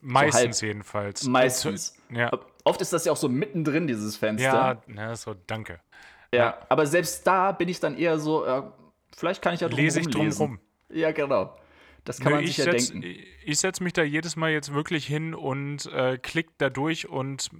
[0.00, 0.68] Meistens halb.
[0.68, 1.24] jedenfalls.
[1.24, 1.96] Meistens.
[2.10, 2.30] Ja.
[2.64, 4.44] Oft ist das ja auch so mittendrin, dieses Fenster.
[4.52, 5.78] Ja, na, so, danke.
[6.34, 8.62] Ja, aber selbst da bin ich dann eher so, äh,
[9.16, 10.58] vielleicht kann ich ja drum Lese ich drum rum.
[10.88, 11.54] Ja, genau.
[12.04, 13.06] Das kann Nö, man ich sich ja setz, denken.
[13.06, 17.08] ich- Ich setze mich da jedes Mal jetzt wirklich hin und äh, klick da durch
[17.08, 17.50] und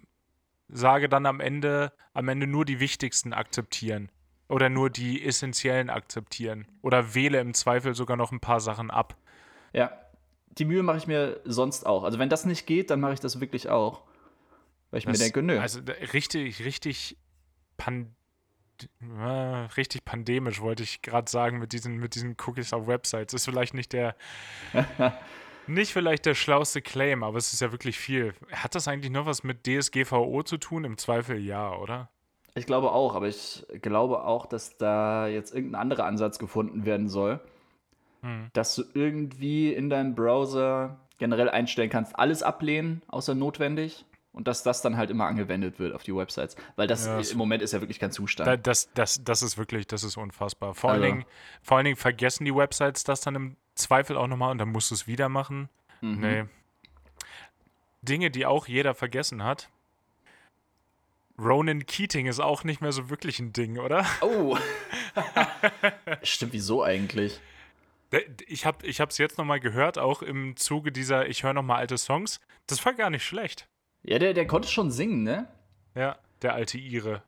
[0.73, 4.11] sage dann am Ende, am Ende nur die wichtigsten akzeptieren.
[4.49, 6.67] Oder nur die essentiellen akzeptieren.
[6.83, 9.17] Oder wähle im Zweifel sogar noch ein paar Sachen ab.
[9.73, 9.93] Ja,
[10.59, 12.03] die Mühe mache ich mir sonst auch.
[12.05, 14.03] Also wenn das nicht geht, dann mache ich das wirklich auch.
[14.91, 15.59] Weil ich Das- mir denke, nö.
[15.59, 17.17] Also da- richtig, richtig
[17.79, 18.15] pan
[19.01, 19.25] äh,
[19.77, 23.33] richtig pandemisch, wollte ich gerade sagen, mit diesen, mit diesen Cookies auf Websites.
[23.33, 24.17] Ist vielleicht nicht der
[25.67, 28.35] nicht vielleicht der schlauste Claim, aber es ist ja wirklich viel.
[28.53, 30.85] Hat das eigentlich noch was mit DSGVO zu tun?
[30.85, 32.09] Im Zweifel ja, oder?
[32.55, 37.09] ich glaube auch, aber ich glaube auch, dass da jetzt irgendein anderer Ansatz gefunden werden
[37.09, 37.41] soll,
[38.23, 38.51] Hm.
[38.53, 44.05] dass du irgendwie in deinem Browser generell einstellen kannst, alles ablehnen, außer notwendig.
[44.33, 46.57] Und dass das dann halt immer angewendet wird auf die Websites.
[46.77, 48.47] Weil das Ja, das- im Moment ist ja wirklich kein Zustand.
[48.47, 50.75] Da, das, das, das ist wirklich, das ist unfassbar.
[50.75, 51.25] Vor, Also- allen Dingen,
[51.63, 54.91] vor allen Dingen vergessen die Websites das dann im Zweifel auch nochmal und dann musst
[54.91, 55.69] du es wieder machen.
[56.01, 56.21] Mhm.
[56.21, 56.45] Nee.
[58.01, 59.69] Dinge, die auch jeder vergessen hat.
[61.39, 64.07] Ronan Keating ist auch nicht mehr so wirklich ein Ding, oder?
[64.21, 64.57] Oh!
[66.23, 67.41] Stimmt, wieso eigentlich?
[68.13, 71.53] Der- Ich habe es ich hab's jetzt nochmal gehört, auch im Zuge dieser Ich höre
[71.53, 72.41] nochmal alte Songs.
[72.67, 73.69] Das war gar nicht schlecht.
[74.05, 75.47] Ja, der, der konnte schon singen, ne?
[75.95, 77.23] Ja, der alte Ire.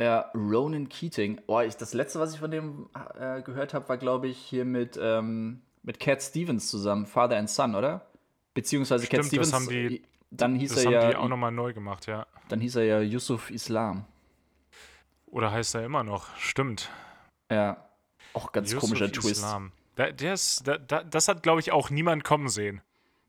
[0.00, 1.40] Ja, Ronan Keating.
[1.48, 2.88] Oh, ich, das letzte, was ich von dem
[3.18, 7.50] äh, gehört habe, war, glaube ich, hier mit, ähm, mit Cat Stevens zusammen, Father and
[7.50, 8.06] Son, oder?
[8.54, 9.52] Beziehungsweise Cat Stimmt, das Stevens.
[9.54, 11.10] haben die- dann hieß Das er haben ja.
[11.10, 12.26] die auch nochmal neu gemacht, ja.
[12.48, 14.04] Dann hieß er ja Yusuf Islam.
[15.26, 16.34] Oder heißt er immer noch?
[16.36, 16.90] Stimmt.
[17.50, 17.88] Ja.
[18.34, 19.30] Auch ganz Yusuf komischer Twist.
[19.32, 19.72] Islam.
[19.96, 22.82] Da, der ist, da, da, das hat, glaube ich, auch niemand kommen sehen.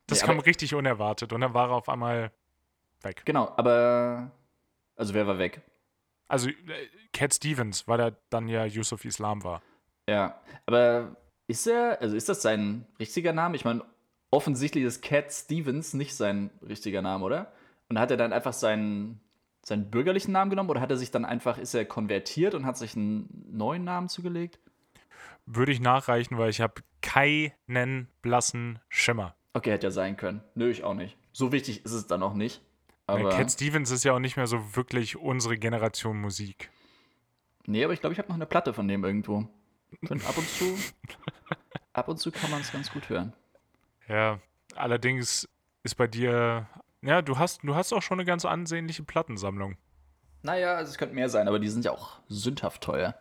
[0.07, 2.31] Das Nee, kam richtig unerwartet und dann war er auf einmal
[3.03, 3.23] weg.
[3.25, 4.31] Genau, aber.
[4.95, 5.61] Also wer war weg?
[6.27, 6.53] Also äh,
[7.13, 9.61] Cat Stevens, weil er dann ja Yusuf Islam war.
[10.07, 10.39] Ja.
[10.65, 11.15] Aber
[11.47, 13.55] ist er, also ist das sein richtiger Name?
[13.55, 13.83] Ich meine,
[14.31, 17.51] offensichtlich ist Cat Stevens nicht sein richtiger Name, oder?
[17.89, 19.19] Und hat er dann einfach seinen,
[19.63, 22.77] seinen bürgerlichen Namen genommen oder hat er sich dann einfach, ist er konvertiert und hat
[22.77, 24.59] sich einen neuen Namen zugelegt?
[25.45, 29.35] Würde ich nachreichen, weil ich habe keinen blassen Schimmer.
[29.53, 30.43] Okay, hätte ja sein können.
[30.53, 31.17] Nö, ich auch nicht.
[31.31, 32.61] So wichtig ist es dann auch nicht.
[33.09, 36.69] Aber, Cat Stevens ist ja auch nicht mehr so wirklich unsere Generation Musik.
[37.65, 39.47] nee, aber ich glaube, ich habe noch eine Platte von dem irgendwo.
[40.09, 40.77] Und ab und zu,
[41.93, 43.33] ab und zu kann man es ganz gut hören.
[44.07, 44.39] Ja,
[44.75, 45.47] allerdings
[45.83, 46.67] ist bei dir,
[47.01, 49.77] ja, du hast, du hast auch schon eine ganz ansehnliche Plattensammlung.
[50.41, 53.15] Naja, also es könnte mehr sein, aber die sind ja auch sündhaft teuer.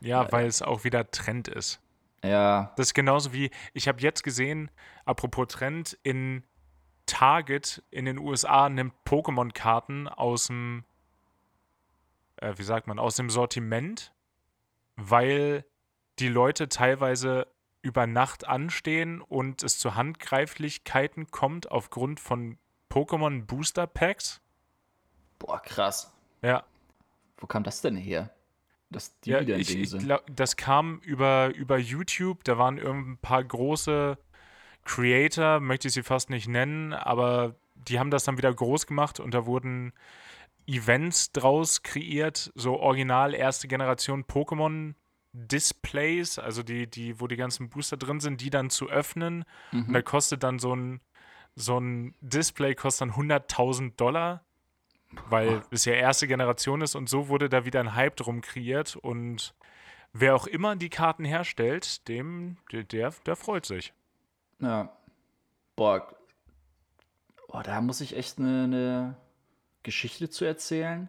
[0.00, 1.80] Ja, weil es auch wieder Trend ist.
[2.22, 4.70] Ja, Das ist genauso wie, ich habe jetzt gesehen,
[5.04, 6.42] apropos Trend, in
[7.10, 10.84] Target in den USA nimmt Pokémon-Karten aus dem,
[12.36, 14.12] äh, wie sagt man, aus dem Sortiment,
[14.94, 15.64] weil
[16.20, 17.48] die Leute teilweise
[17.82, 22.58] über Nacht anstehen und es zu Handgreiflichkeiten kommt aufgrund von
[22.90, 24.40] Pokémon Booster Packs.
[25.40, 26.12] boah, krass.
[26.42, 26.62] Ja,
[27.38, 28.30] Wo kam das denn her?
[28.90, 30.04] Dass die ja wieder ein ich, Ding ich sind.
[30.04, 32.44] glaub, das kam über, über YouTube.
[32.44, 34.16] Da waren irgendein paar große
[34.84, 39.20] Creator, möchte ich sie fast nicht nennen, aber die haben das dann wieder groß gemacht
[39.20, 39.92] und da wurden
[40.66, 44.94] Events draus kreiert, so original erste Generation Pokémon
[45.32, 49.44] Displays, also die, die, wo die ganzen Booster drin sind, die dann zu öffnen.
[49.72, 49.92] Und Mhm.
[49.92, 51.00] da kostet dann so ein,
[51.54, 54.44] so ein Display kostet dann 100.000 Dollar,
[55.28, 58.96] weil es ja erste Generation ist und so wurde da wieder ein Hype drum kreiert
[58.96, 59.54] und
[60.12, 63.92] wer auch immer die Karten herstellt, dem, der, der freut sich.
[64.60, 64.96] Ja.
[65.76, 66.06] Boah.
[67.48, 69.16] Boah, da muss ich echt eine, eine
[69.82, 71.08] Geschichte zu erzählen.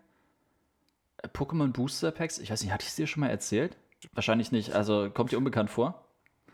[1.17, 3.77] Äh, Pokémon Booster Packs, ich weiß nicht, hatte ich es dir schon mal erzählt?
[4.13, 6.05] Wahrscheinlich nicht, also kommt dir unbekannt vor.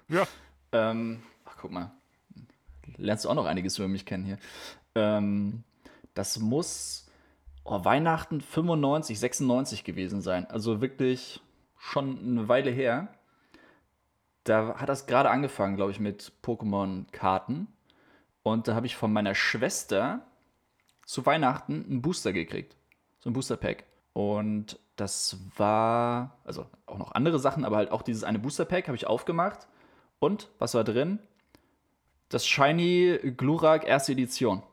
[0.10, 0.28] Ja,
[0.72, 1.92] Ähm, ach, guck mal.
[2.98, 4.38] Lernst du auch noch einiges über mich kennen hier.
[4.96, 5.64] Ähm,
[6.14, 7.10] das muss
[7.64, 10.46] oh, Weihnachten 95, 96 gewesen sein.
[10.50, 11.42] Also wirklich
[11.78, 13.10] schon eine Weile her.
[14.48, 17.68] Da hat das gerade angefangen, glaube ich, mit Pokémon-Karten.
[18.44, 20.26] Und da habe ich von meiner Schwester
[21.06, 22.78] zu Weihnachten einen Booster gekriegt.
[23.20, 23.84] So ein Booster-Pack.
[24.14, 28.96] Und das war, also auch noch andere Sachen, aber halt auch dieses eine Booster-Pack habe
[28.96, 29.68] ich aufgemacht.
[30.20, 31.20] Und was war drin?
[32.30, 34.64] Das Shiny Glurak erste Edition.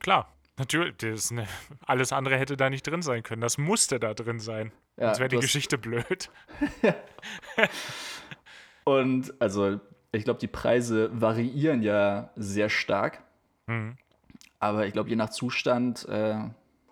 [0.00, 0.28] klar.
[0.58, 1.46] Natürlich, das eine,
[1.86, 3.40] alles andere hätte da nicht drin sein können.
[3.40, 4.72] Das musste da drin sein.
[4.96, 6.30] Ja, Sonst wäre die Geschichte blöd.
[8.88, 9.80] Und also,
[10.12, 13.22] ich glaube, die Preise variieren ja sehr stark.
[13.66, 13.98] Mhm.
[14.60, 16.38] Aber ich glaube, je nach Zustand äh,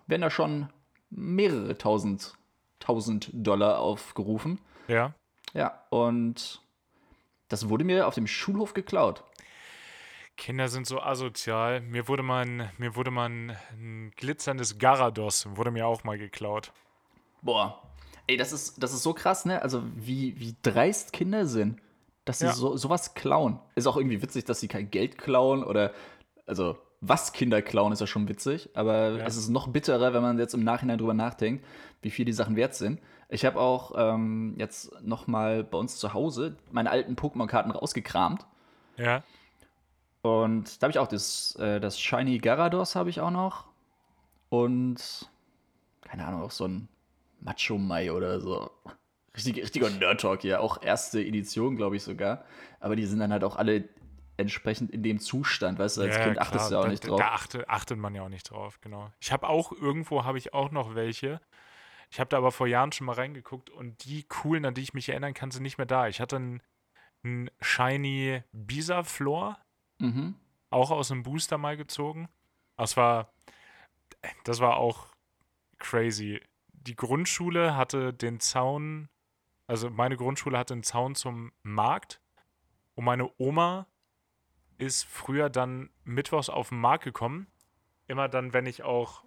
[0.05, 0.69] werden da schon
[1.09, 2.35] mehrere tausend,
[2.79, 4.59] tausend Dollar aufgerufen.
[4.87, 5.15] Ja.
[5.53, 6.61] Ja, und
[7.47, 9.23] das wurde mir auf dem Schulhof geklaut.
[10.35, 11.81] Kinder sind so asozial.
[11.81, 16.19] Mir wurde mal ein, mir wurde mal ein, ein glitzerndes Garados, wurde mir auch mal
[16.19, 16.71] geklaut.
[17.41, 17.81] Boah.
[18.27, 19.63] Ey, das ist, das ist so krass, ne?
[19.63, 21.81] Also, wie, wie dreist Kinder sind,
[22.27, 22.53] dass sie Ja.
[22.53, 23.59] so, sowas klauen.
[23.75, 25.91] Ist auch irgendwie witzig, dass sie kein Geld klauen oder,
[26.45, 28.69] also, was Kinder klauen, ist ja schon witzig.
[28.73, 29.25] Aber Ja.
[29.25, 31.63] es ist noch bitterer, wenn man jetzt im Nachhinein drüber nachdenkt,
[32.01, 32.99] wie viel die Sachen wert sind.
[33.29, 38.45] Ich habe auch ähm, jetzt noch mal bei uns zu Hause meine alten Pokémon-Karten rausgekramt.
[38.97, 39.21] Ja.
[40.21, 43.65] Und da habe ich auch das, äh, das Shiny Garados habe ich auch noch.
[44.49, 45.29] Und
[46.01, 46.87] keine Ahnung, auch so ein
[47.41, 48.71] Macho Mai oder so.
[49.37, 50.61] Richtig, richtiger Nerd-Talk hier.
[50.61, 52.43] Auch erste Edition, glaube ich sogar.
[52.79, 53.87] Aber die sind dann halt auch alle
[54.35, 57.07] entsprechend in dem Zustand, weißt du, als ja, Kind achtest du ja auch da, nicht
[57.07, 57.19] drauf.
[57.19, 59.11] Da achtet, achtet man ja auch nicht drauf, genau.
[59.19, 61.41] Ich habe auch, irgendwo habe ich auch noch welche.
[62.11, 64.93] Ich habe da aber vor Jahren schon mal reingeguckt und die coolen, an die ich
[64.93, 66.07] mich erinnern kann, sind nicht mehr da.
[66.07, 66.61] Ich hatte einen,
[67.23, 69.57] einen Shiny Bisaflor,
[69.99, 70.35] Mhm.
[70.69, 72.29] auch aus einem Booster mal gezogen.
[72.77, 73.33] Das war,
[74.43, 75.07] das war auch
[75.79, 76.39] crazy.
[76.71, 79.09] Die Grundschule hatte den Zaun,
[79.67, 82.21] also meine Grundschule hatte einen Zaun zum Markt
[82.95, 83.85] und meine Oma
[84.77, 87.47] ist früher dann mittwochs auf den Markt gekommen.
[88.07, 89.23] Immer dann, wenn ich auch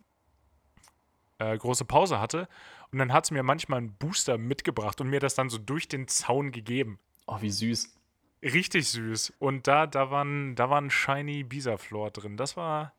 [1.39, 2.49] äh, große Pause hatte.
[2.93, 5.89] Und dann hat sie mir manchmal einen Booster mitgebracht und mir das dann so durch
[5.89, 6.99] den Zaun gegeben.
[7.27, 7.95] Oh, wie süß.
[8.43, 9.35] Richtig süß.
[9.39, 12.37] Und da, da waren, da war ein Shiny Bisaflor drin.
[12.37, 12.95] Das war,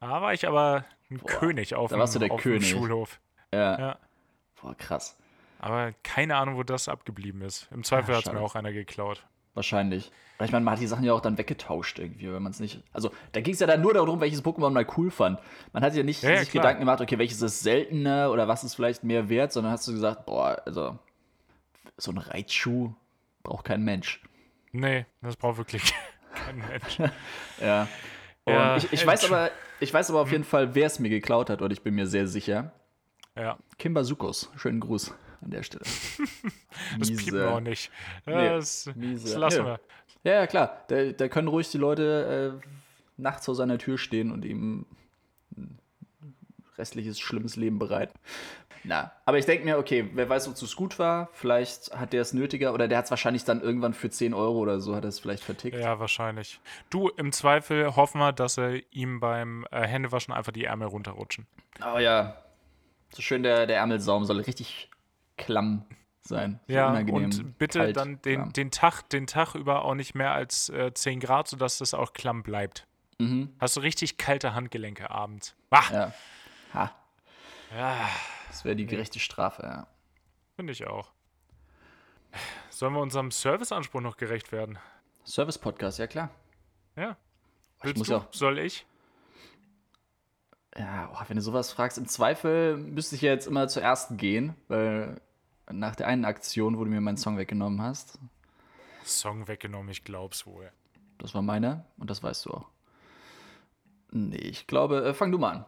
[0.00, 2.70] da war ich aber ein Boah, König auf, da dem, du der König.
[2.70, 3.20] Schulhof.
[3.52, 3.78] Ja.
[3.78, 3.98] Ja.
[4.60, 5.18] Boah, krass.
[5.58, 7.68] Aber keine Ahnung, wo das abgeblieben ist.
[7.72, 9.26] Im Zweifel Ah, hat es mir auch einer geklaut.
[9.54, 10.12] Wahrscheinlich.
[10.36, 12.60] Weil ich meine, man hat die Sachen ja auch dann weggetauscht irgendwie, wenn man es
[12.60, 12.82] nicht.
[12.92, 15.40] Also, da ging es ja dann nur darum, welches Pokémon man cool fand.
[15.72, 16.50] Man hat ja nicht Ja, ja, sich.
[16.50, 19.92] Gedanken gemacht, okay, welches ist seltener oder was ist vielleicht mehr wert, sondern hast du
[19.92, 20.98] gesagt, boah, also,
[21.96, 22.92] so ein Reitschuh
[23.42, 24.22] braucht kein Mensch.
[24.72, 25.94] Nee, das braucht wirklich
[26.34, 26.98] kein Mensch.
[27.60, 27.88] Ja.
[28.48, 29.50] Ja, ich, ich, weiß aber,
[29.80, 32.06] ich weiß aber auf jeden Fall, wer es mir geklaut hat, und ich bin mir
[32.06, 32.70] sehr sicher.
[33.34, 34.50] Ja, Kimba Sukos.
[34.56, 35.12] Schönen Gruß
[35.42, 35.84] an der Stelle.
[36.98, 37.22] das Miese.
[37.24, 37.90] piepen wir auch nicht.
[38.26, 39.24] Nee, Das, miese.
[39.28, 39.68] das lassen Nö.
[39.70, 39.80] wir.
[40.24, 40.84] Ja, ja, klar.
[40.88, 42.66] Da, da können ruhig die Leute äh,
[43.16, 44.86] nachts vor seiner Tür stehen und ihm
[45.56, 45.78] ein
[46.78, 48.18] restliches schlimmes Leben bereiten.
[48.88, 51.28] Na, aber ich denke mir, okay, wer weiß, wozu es gut war.
[51.32, 54.58] Vielleicht hat der es nötiger oder der hat es wahrscheinlich dann irgendwann für 10 Euro
[54.58, 55.76] oder so, hat er es vielleicht vertickt.
[55.76, 56.60] Ja, wahrscheinlich.
[56.88, 61.46] Du, im Zweifel hoffen wir, dass er ihm beim äh, Händewaschen einfach die Ärmel runterrutschen.
[61.80, 62.36] Aber ja,
[63.10, 64.88] so schön der, der Ärmelsaum soll richtig
[65.36, 65.84] klamm
[66.22, 66.60] sein.
[66.66, 70.68] Ja, und bitte kalt, dann den, den, Tag, den Tag über auch nicht mehr als
[70.68, 72.86] äh, 10 Grad, sodass das auch klamm bleibt.
[73.18, 73.54] Mhm.
[73.58, 75.54] Hast du richtig kalte Handgelenke abends.
[75.70, 76.12] Bah, Ja.
[76.74, 76.94] Ha,
[77.74, 78.08] ja,
[78.48, 79.86] das wäre die gerechte Strafe, ja.
[80.56, 81.12] finde ich auch.
[82.70, 84.78] Sollen wir unserem Serviceanspruch noch gerecht werden?
[85.24, 86.30] Service-Podcast, ja klar.
[86.96, 87.16] Ja.
[87.78, 88.16] Ich Willst muss du?
[88.16, 88.86] auch Soll ich?
[90.76, 94.54] Ja, oh, wenn du sowas fragst, im Zweifel müsste ich ja jetzt immer zuerst gehen,
[94.68, 95.20] weil
[95.70, 98.18] nach der einen Aktion, wo du mir meinen Song weggenommen hast,
[99.04, 100.70] Song weggenommen, ich glaub's wohl.
[101.18, 102.66] das war meiner und das weißt du auch.
[104.10, 105.64] Nee, ich glaube, äh, fang du mal an.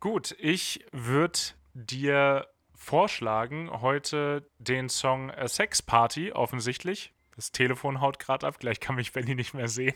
[0.00, 1.38] Gut, ich würde
[1.72, 7.12] dir vorschlagen, heute den Song äh, Sex Party, offensichtlich.
[7.36, 9.94] Das Telefon haut gerade ab, gleich kann mich Benny nicht mehr sehen.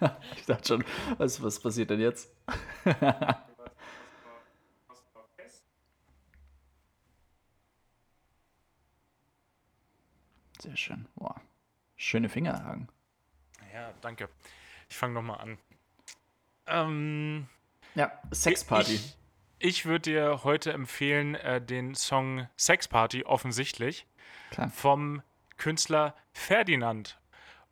[0.36, 0.84] Ich dachte schon,
[1.16, 2.30] was, was passiert denn jetzt?
[10.66, 11.06] Sehr schön.
[11.14, 11.40] Boah.
[11.96, 12.88] Schöne Fingerhaken.
[13.72, 14.28] Ja, danke.
[14.88, 15.58] Ich fange nochmal an.
[16.66, 17.46] Ähm,
[17.94, 18.94] Ja, Sexparty.
[18.94, 19.16] Ich,
[19.58, 24.06] ich würde dir heute empfehlen, äh, den Song Sex Party, offensichtlich,
[24.50, 24.70] Klar.
[24.70, 25.22] vom
[25.56, 27.18] Künstler Ferdinand.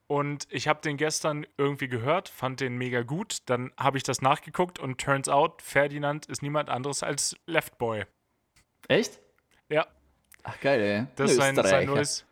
[0.06, 3.38] Und ich habe den gestern irgendwie gehört, fand den mega gut.
[3.46, 8.04] Dann habe ich das nachgeguckt und turns out, Ferdinand ist niemand anderes als Leftboy.
[8.88, 9.20] Echt?
[9.70, 9.86] Ja,
[10.42, 11.06] Ach, geil, ey.
[11.16, 12.26] das ist sein, sein, neues,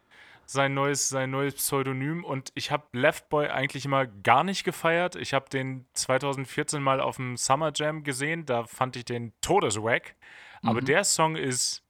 [0.46, 2.24] sein, neues, sein neues Pseudonym.
[2.24, 5.16] Und ich habe Leftboy eigentlich immer gar nicht gefeiert.
[5.16, 8.44] Ich habe den 2014 mal auf dem Summer Jam gesehen.
[8.46, 10.14] Da fand ich den todeswack.
[10.62, 10.86] Aber Mhm.
[10.86, 11.82] der Song ist,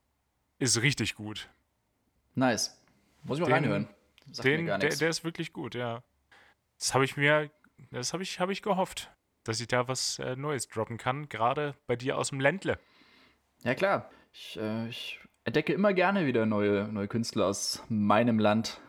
[0.59, 1.49] ist richtig gut.
[2.35, 2.79] Nice.
[3.25, 3.89] Muss ich mal Den- reinhören.
[4.31, 6.03] Sagt Den, gar der, der ist wirklich gut, ja.
[6.79, 7.51] Das habe ich mir,
[7.91, 9.11] das habe ich, habe ich gehofft,
[9.45, 12.79] dass ich da was äh, Neues droppen kann, gerade bei dir aus dem Ländle.
[13.65, 14.11] Ja, klar.
[14.33, 18.81] Ich, äh, ich entdecke immer gerne wieder neue, neue Künstler aus meinem Land,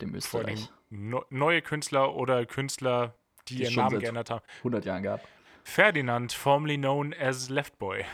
[0.00, 0.70] dem Österreich.
[0.90, 3.14] no, neue Künstler oder Künstler,
[3.48, 4.44] die, Die ihren Namen geändert haben.
[4.58, 5.20] 100 Jahren gab.
[5.64, 8.04] Ferdinand, formerly known as Leftboy.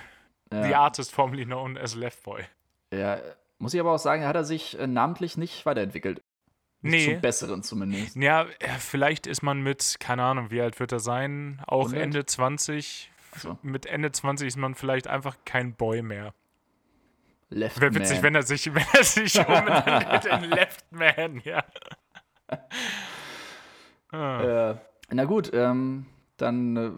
[0.51, 2.43] The Ja, artist formerly known as Leftboy.
[2.93, 3.19] ja,
[3.59, 6.21] muss ich aber auch sagen, hat er sich äh, namentlich nicht weiterentwickelt.
[6.81, 7.13] Nicht Nee.
[7.13, 8.17] Zum Besseren zumindest.
[8.17, 11.63] Ja, äh, vielleicht ist man mit, keine Ahnung, wie alt wird er sein?
[11.69, 12.03] Auch 100?
[12.03, 13.13] Ende 20.
[13.31, 13.57] Achso.
[13.63, 16.35] Mit Ende 20 ist man vielleicht einfach kein Boy mehr.
[17.53, 18.23] Left Wäre witzig, Man.
[18.25, 21.65] wenn er sich, wenn er sich umbenennt in Left Man, ja.
[24.11, 24.77] Ah, Äh,
[25.11, 26.91] na gut, ähm, dann, äh,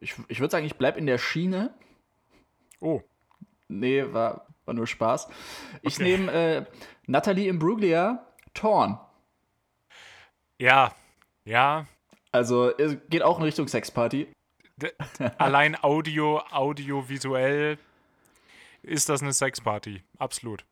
[0.00, 1.72] ich, ich würde sagen, ich bleib in der Schiene.
[2.80, 3.00] oh,
[3.68, 5.28] Nee, war, war nur Spaß.
[5.80, 6.02] Ich Okay.
[6.02, 6.64] nehme äh,
[7.06, 8.98] Natalie Imbruglia, Torn.
[10.58, 10.92] ja,
[11.44, 11.86] ja.
[12.32, 14.30] Also es geht auch in Richtung Sexparty.
[14.76, 14.90] D
[15.38, 17.78] allein Audio, audiovisuell
[18.82, 20.02] ist das eine Sexparty.
[20.18, 20.64] Absolut.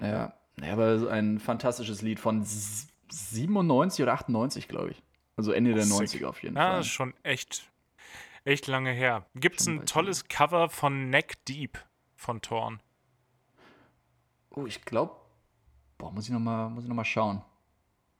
[0.00, 5.02] Ja, ja, aber ein fantastisches Lied von s- 97 oder 98, glaube ich.
[5.36, 6.22] Also Ende der Sick.
[6.22, 6.80] 90er auf jeden Ja, Fall.
[6.80, 7.70] ist schon echt,
[8.44, 9.26] echt lange her.
[9.34, 11.78] Gibt es ein tolles Cover von Neck Deep
[12.16, 12.80] von Torn?
[14.50, 15.14] Oh, ich glaube,
[15.98, 17.42] boah, muss ich nochmal noch mal schauen.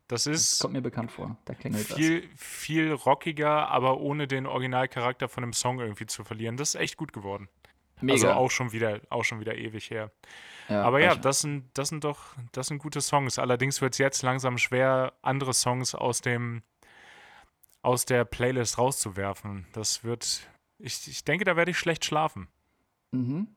[0.08, 1.36] Das Das ist kommt mir bekannt vor.
[1.44, 6.56] Da klingelt viel, viel rockiger, aber ohne den Originalcharakter von dem Song irgendwie zu verlieren.
[6.56, 7.48] Das ist echt gut geworden.
[8.02, 8.20] Was.
[8.20, 8.28] Mega.
[8.28, 10.10] Also auch schon wieder, auch schon wieder ewig her.
[10.68, 13.38] ja, Aber ja, das sind, das sind doch, das sind gute Songs.
[13.38, 16.62] Allerdings wird es jetzt langsam schwer, andere Songs aus dem,
[17.82, 19.66] aus der Playlist rauszuwerfen.
[19.72, 20.48] Das wird,
[20.78, 22.48] ich, ich denke, da werde ich schlecht schlafen.
[23.10, 23.48] Mhm.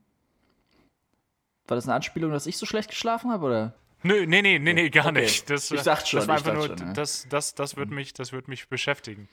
[1.68, 3.74] War das eine Anspielung, dass ich so schlecht geschlafen habe, oder?
[4.04, 5.22] Nö, nee, nee, nee, nee, gar Okay.
[5.22, 5.50] nicht.
[5.50, 6.94] Das, Ich dachte schon, das war ich einfach nur, schon, ja.
[6.94, 9.28] das, das, das wird mich, das wird mich beschäftigen.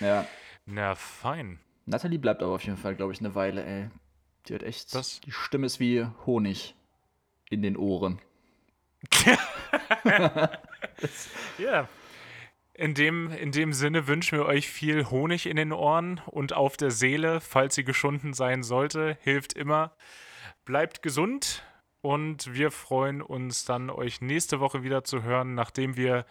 [0.00, 0.26] Ja.
[0.66, 1.60] Na, fein.
[1.86, 3.90] Natalie bleibt aber auf jeden Fall, glaube ich, eine Weile, ey.
[4.48, 4.94] Die hat echt.
[4.94, 6.74] Das- Die Stimme ist wie Honig
[7.50, 8.20] in den Ohren.
[11.58, 11.88] Ja.
[12.74, 16.76] In dem, in dem Sinne wünschen wir euch viel Honig in den Ohren und auf
[16.76, 19.18] der Seele, falls sie geschunden sein sollte.
[19.22, 19.96] Hilft immer.
[20.64, 21.64] Bleibt gesund
[22.02, 26.24] und wir freuen uns dann, euch nächste Woche wieder zu hören, nachdem wir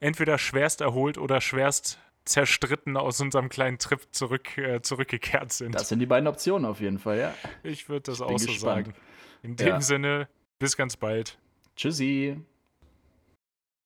[0.00, 5.74] entweder schwerst erholt oder schwerst zerstritten aus unserem kleinen Trip zurück, äh, zurückgekehrt sind.
[5.74, 7.34] Das sind die beiden Optionen auf jeden Fall, ja.
[7.62, 8.86] ich würde das bin auch so gespannt.
[8.86, 8.98] sagen.
[9.42, 9.80] In dem Ja.
[9.80, 11.38] Sinne, bis ganz bald.
[11.76, 12.40] Tschüssi.